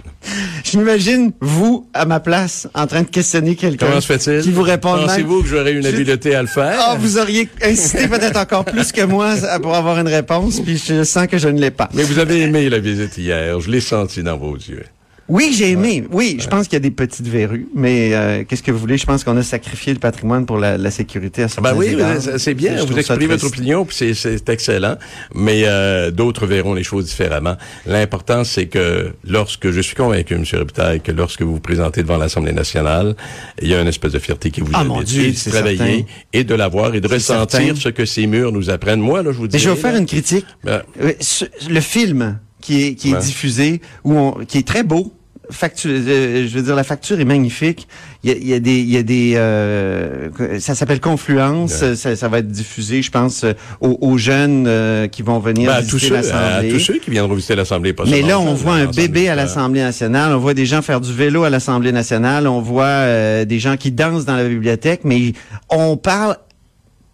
Je 0.64 0.78
m'imagine, 0.78 1.32
vous, 1.40 1.88
à 1.92 2.04
ma 2.04 2.20
place, 2.20 2.68
en 2.75 2.87
train 2.87 3.02
de 3.02 3.08
questionner 3.08 3.54
quelqu'un. 3.54 3.87
Comment 3.87 4.00
se 4.00 4.16
fait-il? 4.16 4.42
Qui 4.42 4.50
vous 4.50 4.62
répond. 4.62 4.94
Pensez-vous 4.96 5.42
que 5.42 5.49
j'aurais 5.49 5.73
une 5.73 5.87
habileté 5.87 6.34
à 6.34 6.42
le 6.42 6.49
faire? 6.49 6.78
Ah, 6.78 6.96
vous 6.99 7.18
auriez 7.18 7.49
incité 7.62 8.08
peut-être 8.08 8.38
encore 8.38 8.64
plus 8.64 8.92
que 8.92 9.02
moi 9.02 9.34
pour 9.62 9.75
avoir 9.75 9.99
une 9.99 10.08
réponse, 10.08 10.61
puis 10.61 10.82
je 10.84 11.04
sens 11.04 11.26
que 11.26 11.38
je 11.38 11.49
ne 11.49 11.61
l'ai 11.61 11.70
pas. 11.70 11.88
Mais 11.94 12.02
vous 12.02 12.18
avez 12.18 12.40
aimé 12.40 12.68
la 12.68 12.78
visite 12.78 13.16
hier. 13.18 13.61
Je 13.61 13.70
l'ai 13.70 13.80
senti 13.80 14.23
dans 14.23 14.37
vos 14.37 14.54
yeux. 14.56 14.84
Oui, 15.28 15.54
j'ai 15.57 15.71
aimé. 15.71 16.04
Oui, 16.12 16.37
je 16.38 16.47
pense 16.49 16.64
qu'il 16.69 16.75
y 16.75 16.76
a 16.76 16.81
des 16.81 16.90
petites 16.90 17.26
verrues, 17.26 17.66
mais 17.75 18.12
euh, 18.12 18.45
qu'est-ce 18.47 18.62
que 18.62 18.71
vous 18.71 18.78
voulez? 18.78 18.99
Je 18.99 19.07
pense 19.07 19.25
qu'on 19.25 19.37
a 19.38 19.43
sacrifié 19.43 19.95
le 19.95 19.99
patrimoine 19.99 20.45
pour 20.45 20.59
la, 20.59 20.76
la 20.76 20.90
sécurité 20.90 21.43
à 21.43 21.47
Ben 21.47 21.49
certains 21.49 21.75
oui, 21.76 21.87
égards. 21.95 22.21
c'est- 22.38 22.52
bien. 22.52 22.76
Je 22.76 22.83
Vous 22.85 22.99
exprimez 22.99 23.26
votre 23.26 23.47
opinion, 23.47 23.87
puis 23.87 24.14
c'est- 24.14 24.49
excellent. 24.50 24.97
Mais 25.35 25.62
euh, 25.64 26.11
d'autres 26.11 26.47
verront 26.47 26.75
les 26.75 26.83
choses 26.85 27.07
différemment. 27.07 27.57
L'important, 27.87 28.45
c'est 28.45 28.66
que 28.66 29.12
lorsque 29.26 29.71
je 29.71 29.81
suis 29.81 29.95
convaincu, 29.95 30.35
M. 30.35 30.45
Robitaille, 30.52 31.00
que 31.00 31.12
lorsque 31.12 31.40
vous 31.40 31.54
vous 31.54 31.61
présentez 31.61 32.02
devant 32.02 32.19
l'Assemblée 32.19 32.52
nationale, 32.52 33.16
il 33.62 33.69
y 33.69 33.75
a 33.75 33.81
une 33.81 33.88
espèce 33.88 34.12
de 34.12 34.19
fierté 34.19 34.50
qui 34.50 34.61
vous 34.61 34.73
Ah, 34.75 34.85
mon 34.85 35.00
Dieu, 35.00 35.23
et 35.25 35.33
de 35.33 35.50
travailler 35.50 35.76
certain. 35.78 36.02
et 36.35 36.45
de 36.45 36.54
l'avoir 36.54 36.95
et 36.95 37.00
de 37.00 37.09
ressentir 37.09 37.61
certain. 37.61 37.81
ce 37.81 37.88
que 37.88 38.04
ces 38.04 38.26
murs 38.26 38.52
nous 38.52 38.69
apprennent. 38.69 39.00
Moi, 39.00 39.23
là, 39.23 39.33
je 39.33 39.38
vous 39.38 39.49
dis. 39.49 39.57
Mais 39.57 39.59
je 39.62 39.71
vais 39.71 39.75
vous 39.75 39.81
faire 39.81 39.97
une 39.97 40.07
critique. 40.07 40.45
Ben, 40.64 40.83
Euh, 41.00 41.12
ce- 41.21 41.47
le 41.71 41.81
film 41.81 42.38
qui 42.64 42.83
est, 42.83 42.94
qui 42.94 43.11
est 43.11 43.14
Ouais. 43.14 43.21
diffusé, 43.21 43.80
où 44.04 44.14
on, 44.18 44.33
qui 44.44 44.56
est 44.59 44.66
très 44.66 44.83
beau. 44.83 45.12
Facture, 45.50 45.90
euh, 45.92 46.47
je 46.49 46.56
veux 46.56 46.62
dire, 46.62 46.75
la 46.75 46.85
facture 46.85 47.21
est 47.21 47.26
magnifique. 47.26 47.87
Il 48.23 48.30
y 48.30 48.33
a, 48.33 48.37
il 48.38 48.49
y 48.49 48.54
a 48.54 48.61
des, 48.61 48.78
il 48.80 48.88
y 48.90 48.97
a 48.97 49.02
des, 49.02 49.35
euh, 49.37 50.30
ça 50.59 50.75
s'appelle 50.75 51.00
Confluence. 51.00 51.83
Ouais. 51.83 51.94
Ça, 51.97 52.16
ça 52.16 52.28
va 52.28 52.38
être 52.38 52.49
diffusé, 52.49 53.02
je 53.02 53.11
pense, 53.11 53.44
euh, 53.44 53.52
aux, 53.83 53.99
aux 54.00 54.16
jeunes 54.16 54.64
euh, 54.66 55.06
qui 55.06 55.21
vont 55.21 55.38
venir 55.40 55.71
ben, 55.71 55.80
visiter 55.83 56.09
l'Assemblée. 56.09 56.71
tous 56.71 56.78
ceux 56.78 56.99
qui 56.99 57.11
viendront 57.11 57.35
visiter 57.35 57.54
l'Assemblée. 57.56 57.94
Mais 58.09 58.23
là, 58.23 58.40
on 58.40 58.54
voit 58.54 58.76
un 58.76 58.87
bébé 58.87 59.28
à 59.28 59.35
l'Assemblée 59.35 59.83
nationale, 59.83 60.33
on 60.35 60.38
voit 60.38 60.54
des 60.54 60.64
gens 60.64 60.80
faire 60.80 61.02
du 61.02 61.12
vélo 61.12 61.44
à 61.44 61.50
l'Assemblée 61.50 61.92
nationale, 61.92 62.47
on 62.47 62.62
voit 62.62 63.44
des 63.44 63.59
gens 63.59 63.76
qui 63.76 63.92
dansent 63.92 64.25
dans 64.25 64.37
la 64.37 64.49
bibliothèque, 64.49 65.02
mais 65.04 65.35
on 65.68 65.99
parle 65.99 66.38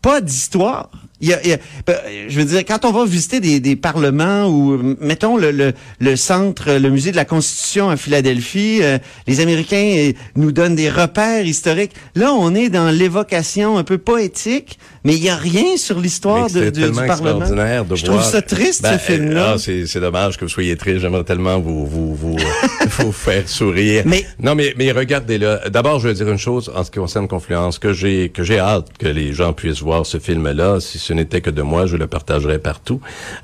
pas 0.02 0.20
d'histoire. 0.20 0.88
Il 1.20 1.28
y 1.28 1.32
a- 1.34 1.42
il 1.44 1.50
y 1.50 1.52
a- 1.52 1.58
ben, 1.86 1.96
je 2.28 2.38
veux 2.38 2.44
dire, 2.46 2.64
quand 2.64 2.84
on 2.84 2.92
va 2.92 3.04
visiter 3.04 3.40
des, 3.40 3.60
des 3.60 3.76
parlements 3.76 4.46
ou, 4.46 4.72
euh, 4.74 4.96
mettons, 5.00 5.36
le, 5.36 5.50
le, 5.50 5.72
le 6.00 6.16
centre, 6.16 6.72
le 6.72 6.88
musée 6.90 7.10
de 7.10 7.16
la 7.16 7.24
Constitution 7.24 7.90
à 7.90 7.96
Philadelphie, 7.96 8.78
euh, 8.82 8.98
les 9.26 9.40
Américains 9.40 9.94
euh, 9.98 10.12
nous 10.36 10.52
donnent 10.52 10.76
des 10.76 10.88
repères 10.90 11.44
historiques. 11.44 11.92
Là, 12.14 12.32
on 12.32 12.54
est 12.54 12.68
dans 12.70 12.90
l'évocation 12.90 13.76
un 13.78 13.84
peu 13.84 13.98
poétique, 13.98 14.78
mais 15.04 15.14
il 15.14 15.22
y 15.22 15.28
a 15.28 15.36
rien 15.36 15.76
sur 15.76 15.98
l'histoire 16.00 16.44
de- 16.44 16.64
c'était 16.64 16.70
du, 16.70 16.80
Parlement. 16.92 17.04
extraordinaire 17.12 17.84
de 17.84 17.96
Je 17.96 18.04
trouve 18.04 18.16
voir- 18.16 18.26
ça 18.30 18.42
triste, 18.42 18.82
Ben, 18.82 18.98
ce 18.98 18.98
film-là. 19.12 19.54
ah, 19.54 19.58
c'est 19.58 20.00
dommage 20.00 20.36
que 20.38 20.44
vous 20.44 20.50
soyez 20.50 20.76
triste. 20.76 21.00
J'aimerais 21.00 21.24
tellement 21.24 21.58
vous 21.60 21.86
vous 21.86 22.14
vous, 22.14 22.36
vous 22.98 23.12
faire 23.12 23.48
sourire. 23.48 24.04
Mais- 24.06 24.24
non, 24.42 24.54
mais 24.54 24.74
mais 24.76 24.90
regardez 24.92 25.38
là. 25.38 25.68
D'abord, 25.68 26.00
je 26.00 26.08
vais 26.08 26.14
dire 26.14 26.28
une 26.28 26.38
chose 26.38 26.70
en 26.74 26.84
ce 26.84 26.90
qui 26.90 26.98
concerne 26.98 27.28
Confluence 27.28 27.78
que 27.78 27.92
j'ai 27.92 28.28
que 28.30 28.42
j'ai 28.42 28.58
hâte 28.58 28.86
que 28.98 29.06
les 29.06 29.32
gens 29.32 29.52
puissent 29.52 29.82
voir 29.82 30.06
ce 30.06 30.18
film-là. 30.18 30.80
Si 30.80 30.98
ce 31.10 31.14
n'était 31.14 31.40
que 31.40 31.50
de 31.50 31.62
moi, 31.62 31.86
je 31.86 31.96
le 31.96 32.06
partagerai 32.06 32.58
partout. 32.60 33.00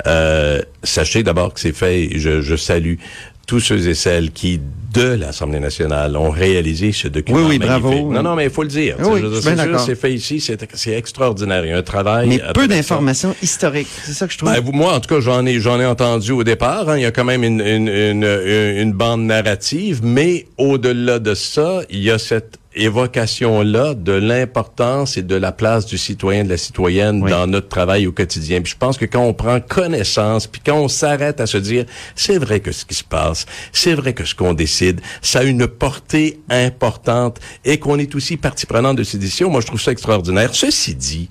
Euh, 0.06 0.60
sachez 0.84 1.24
d'abord 1.24 1.52
que 1.52 1.58
c'est 1.60 1.72
fait. 1.74 2.04
et 2.04 2.18
Je, 2.20 2.40
je 2.40 2.54
salue 2.54 2.94
tous 3.48 3.60
ceux 3.60 3.88
et 3.88 3.94
celles 3.94 4.30
qui, 4.32 4.60
de 4.92 5.02
l'Assemblée 5.14 5.60
nationale, 5.60 6.16
ont 6.16 6.30
réalisé 6.30 6.90
ce 6.92 7.06
document 7.08 7.38
Oui, 7.38 7.44
oui, 7.48 7.58
magnifique. 7.58 7.82
bravo. 7.82 8.12
Non, 8.12 8.22
non, 8.22 8.34
mais 8.36 8.44
il 8.44 8.50
faut 8.50 8.62
le 8.64 8.68
dire. 8.68 8.96
Oui, 9.00 9.20
c'est 9.34 9.40
sûr, 9.42 9.54
d'accord. 9.56 9.80
c'est 9.80 9.94
fait 9.94 10.12
ici, 10.12 10.40
c'est 10.40 10.90
extraordinaire. 10.92 11.64
Il 11.64 11.70
y 11.70 11.72
a 11.72 11.76
un 11.78 11.82
travail. 11.82 12.28
Mais 12.28 12.40
peu 12.54 12.66
d'informations 12.68 13.34
historiques. 13.42 13.86
C'est 14.04 14.12
ça 14.14 14.26
que 14.26 14.32
je 14.32 14.38
trouve. 14.38 14.52
Ben, 14.52 14.60
vous- 14.60 14.72
moi, 14.72 14.94
en 14.94 15.00
tout 15.00 15.12
cas, 15.14 15.20
j'en 15.20 15.44
ai, 15.46 15.60
j'en 15.60 15.80
ai 15.80 15.86
entendu 15.86 16.32
au 16.32 16.42
départ. 16.44 16.88
hein. 16.88 16.98
Il 16.98 17.02
y 17.02 17.06
a 17.06 17.12
quand 17.12 17.24
même 17.24 17.42
une, 17.44 17.60
une, 17.60 17.88
une- 17.88 18.78
une 18.82 18.92
bande 18.92 19.22
narrative, 19.22 20.00
mais 20.04 20.46
au-delà 20.58 21.18
de 21.20 21.34
ça, 21.34 21.82
il 21.90 22.00
y 22.02 22.10
a 22.12 22.18
cette 22.18 22.58
évocation-là 22.76 23.94
de 23.94 24.12
l'importance 24.12 25.16
et 25.16 25.22
de 25.22 25.34
la 25.34 25.52
place 25.52 25.86
du 25.86 25.98
citoyen, 25.98 26.44
de 26.44 26.48
la 26.50 26.56
citoyenne 26.56 27.22
Oui. 27.22 27.30
dans 27.30 27.46
notre 27.46 27.68
travail 27.68 28.06
au 28.06 28.12
quotidien. 28.12 28.60
Puis 28.60 28.72
je 28.72 28.78
pense 28.78 28.98
que 28.98 29.04
quand 29.04 29.22
on 29.22 29.34
prend 29.34 29.60
connaissance, 29.60 30.46
puis 30.46 30.60
quand 30.64 30.76
on 30.76 30.88
s'arrête 30.88 31.40
à 31.40 31.46
se 31.46 31.58
dire, 31.58 31.84
c'est 32.14 32.38
vrai 32.38 32.60
que 32.60 32.72
ce 32.72 32.84
qui 32.84 32.94
se 32.94 33.04
passe, 33.04 33.46
c'est 33.72 33.94
vrai 33.94 34.12
que 34.12 34.24
ce 34.24 34.34
qu'on 34.34 34.54
décide, 34.54 35.00
ça 35.22 35.40
a 35.40 35.42
une 35.44 35.66
portée 35.66 36.40
importante 36.50 37.38
et 37.64 37.78
qu'on 37.78 37.98
est 37.98 38.14
aussi 38.14 38.36
partie 38.36 38.66
prenante 38.66 38.96
de 38.96 39.04
ces 39.04 39.18
décisions. 39.18 39.50
Moi, 39.50 39.60
je 39.60 39.66
trouve 39.66 39.80
ça 39.80 39.92
extraordinaire. 39.92 40.54
Ceci 40.54 40.94
dit, 40.94 41.28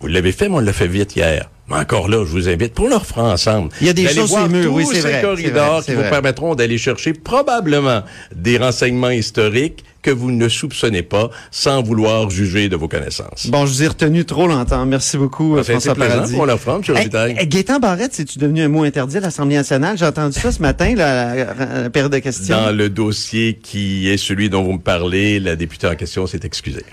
vous 0.00 0.06
l'avez 0.08 0.32
fait, 0.32 0.48
mais 0.48 0.56
on 0.56 0.60
l'a 0.60 0.72
fait 0.72 0.86
vite 0.88 1.16
hier. 1.16 1.48
Mais 1.68 1.76
encore 1.76 2.08
là, 2.08 2.18
je 2.24 2.30
vous 2.30 2.48
invite 2.48 2.74
pour 2.74 2.88
le 2.88 2.94
refaire 2.94 3.24
ensemble. 3.24 3.70
Il 3.80 3.88
y 3.88 3.90
a 3.90 3.92
des 3.92 4.06
choses 4.08 4.30
sur 4.30 4.46
les 4.46 4.48
murs, 4.48 4.72
oui, 4.72 4.84
c'est 4.86 4.96
ces 4.96 5.00
vrai, 5.00 5.20
corridors 5.22 5.66
vrai, 5.72 5.78
qui 5.80 5.84
c'est 5.86 5.94
vous 5.94 6.00
vrai. 6.02 6.10
permettront 6.10 6.54
d'aller 6.54 6.78
chercher 6.78 7.12
probablement 7.12 8.02
des 8.34 8.56
renseignements 8.58 9.10
historiques 9.10 9.84
que 10.00 10.12
vous 10.12 10.30
ne 10.30 10.48
soupçonnez 10.48 11.02
pas 11.02 11.30
sans 11.50 11.82
vouloir 11.82 12.30
juger 12.30 12.68
de 12.68 12.76
vos 12.76 12.86
connaissances. 12.86 13.48
Bon, 13.48 13.66
je 13.66 13.72
vous 13.72 13.82
ai 13.82 13.88
retenu 13.88 14.24
trop 14.24 14.46
longtemps. 14.46 14.86
Merci 14.86 15.16
beaucoup, 15.16 15.56
ça 15.56 15.64
François 15.64 15.96
Paradis. 15.96 16.32
pour 16.34 16.46
la 16.46 16.56
France, 16.56 16.88
M. 16.88 16.96
Hey, 16.96 17.48
Gaétan 17.48 17.80
Barrette, 17.80 18.14
c'est-tu 18.14 18.38
devenu 18.38 18.62
un 18.62 18.68
mot 18.68 18.84
interdit 18.84 19.16
à 19.16 19.20
l'Assemblée 19.20 19.56
nationale? 19.56 19.98
J'ai 19.98 20.06
entendu 20.06 20.38
ça 20.38 20.52
ce 20.52 20.62
matin, 20.62 20.94
là, 20.94 21.34
la, 21.34 21.82
la 21.82 21.90
période 21.90 22.12
de 22.12 22.18
questions. 22.20 22.56
Dans 22.56 22.70
le 22.70 22.88
dossier 22.88 23.58
qui 23.60 24.08
est 24.08 24.16
celui 24.18 24.48
dont 24.48 24.62
vous 24.62 24.74
me 24.74 24.78
parlez, 24.78 25.40
la 25.40 25.56
députée 25.56 25.88
en 25.88 25.96
question 25.96 26.28
s'est 26.28 26.40
excusée. 26.44 26.84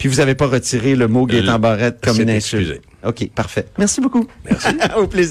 Puis 0.00 0.08
vous 0.08 0.18
avez 0.18 0.34
pas 0.34 0.46
retiré 0.48 0.96
le 0.96 1.06
mot 1.06 1.26
Gaétan 1.26 1.54
Euh, 1.54 1.58
Barrette 1.58 1.98
comme 2.02 2.18
une 2.20 2.30
insulte. 2.30 2.70
excusé. 2.70 2.80
OK, 3.06 3.30
parfait. 3.34 3.66
Merci 3.78 4.00
beaucoup. 4.00 4.26
Merci. 4.44 4.68
Au 4.96 5.06
plaisir. 5.06 5.28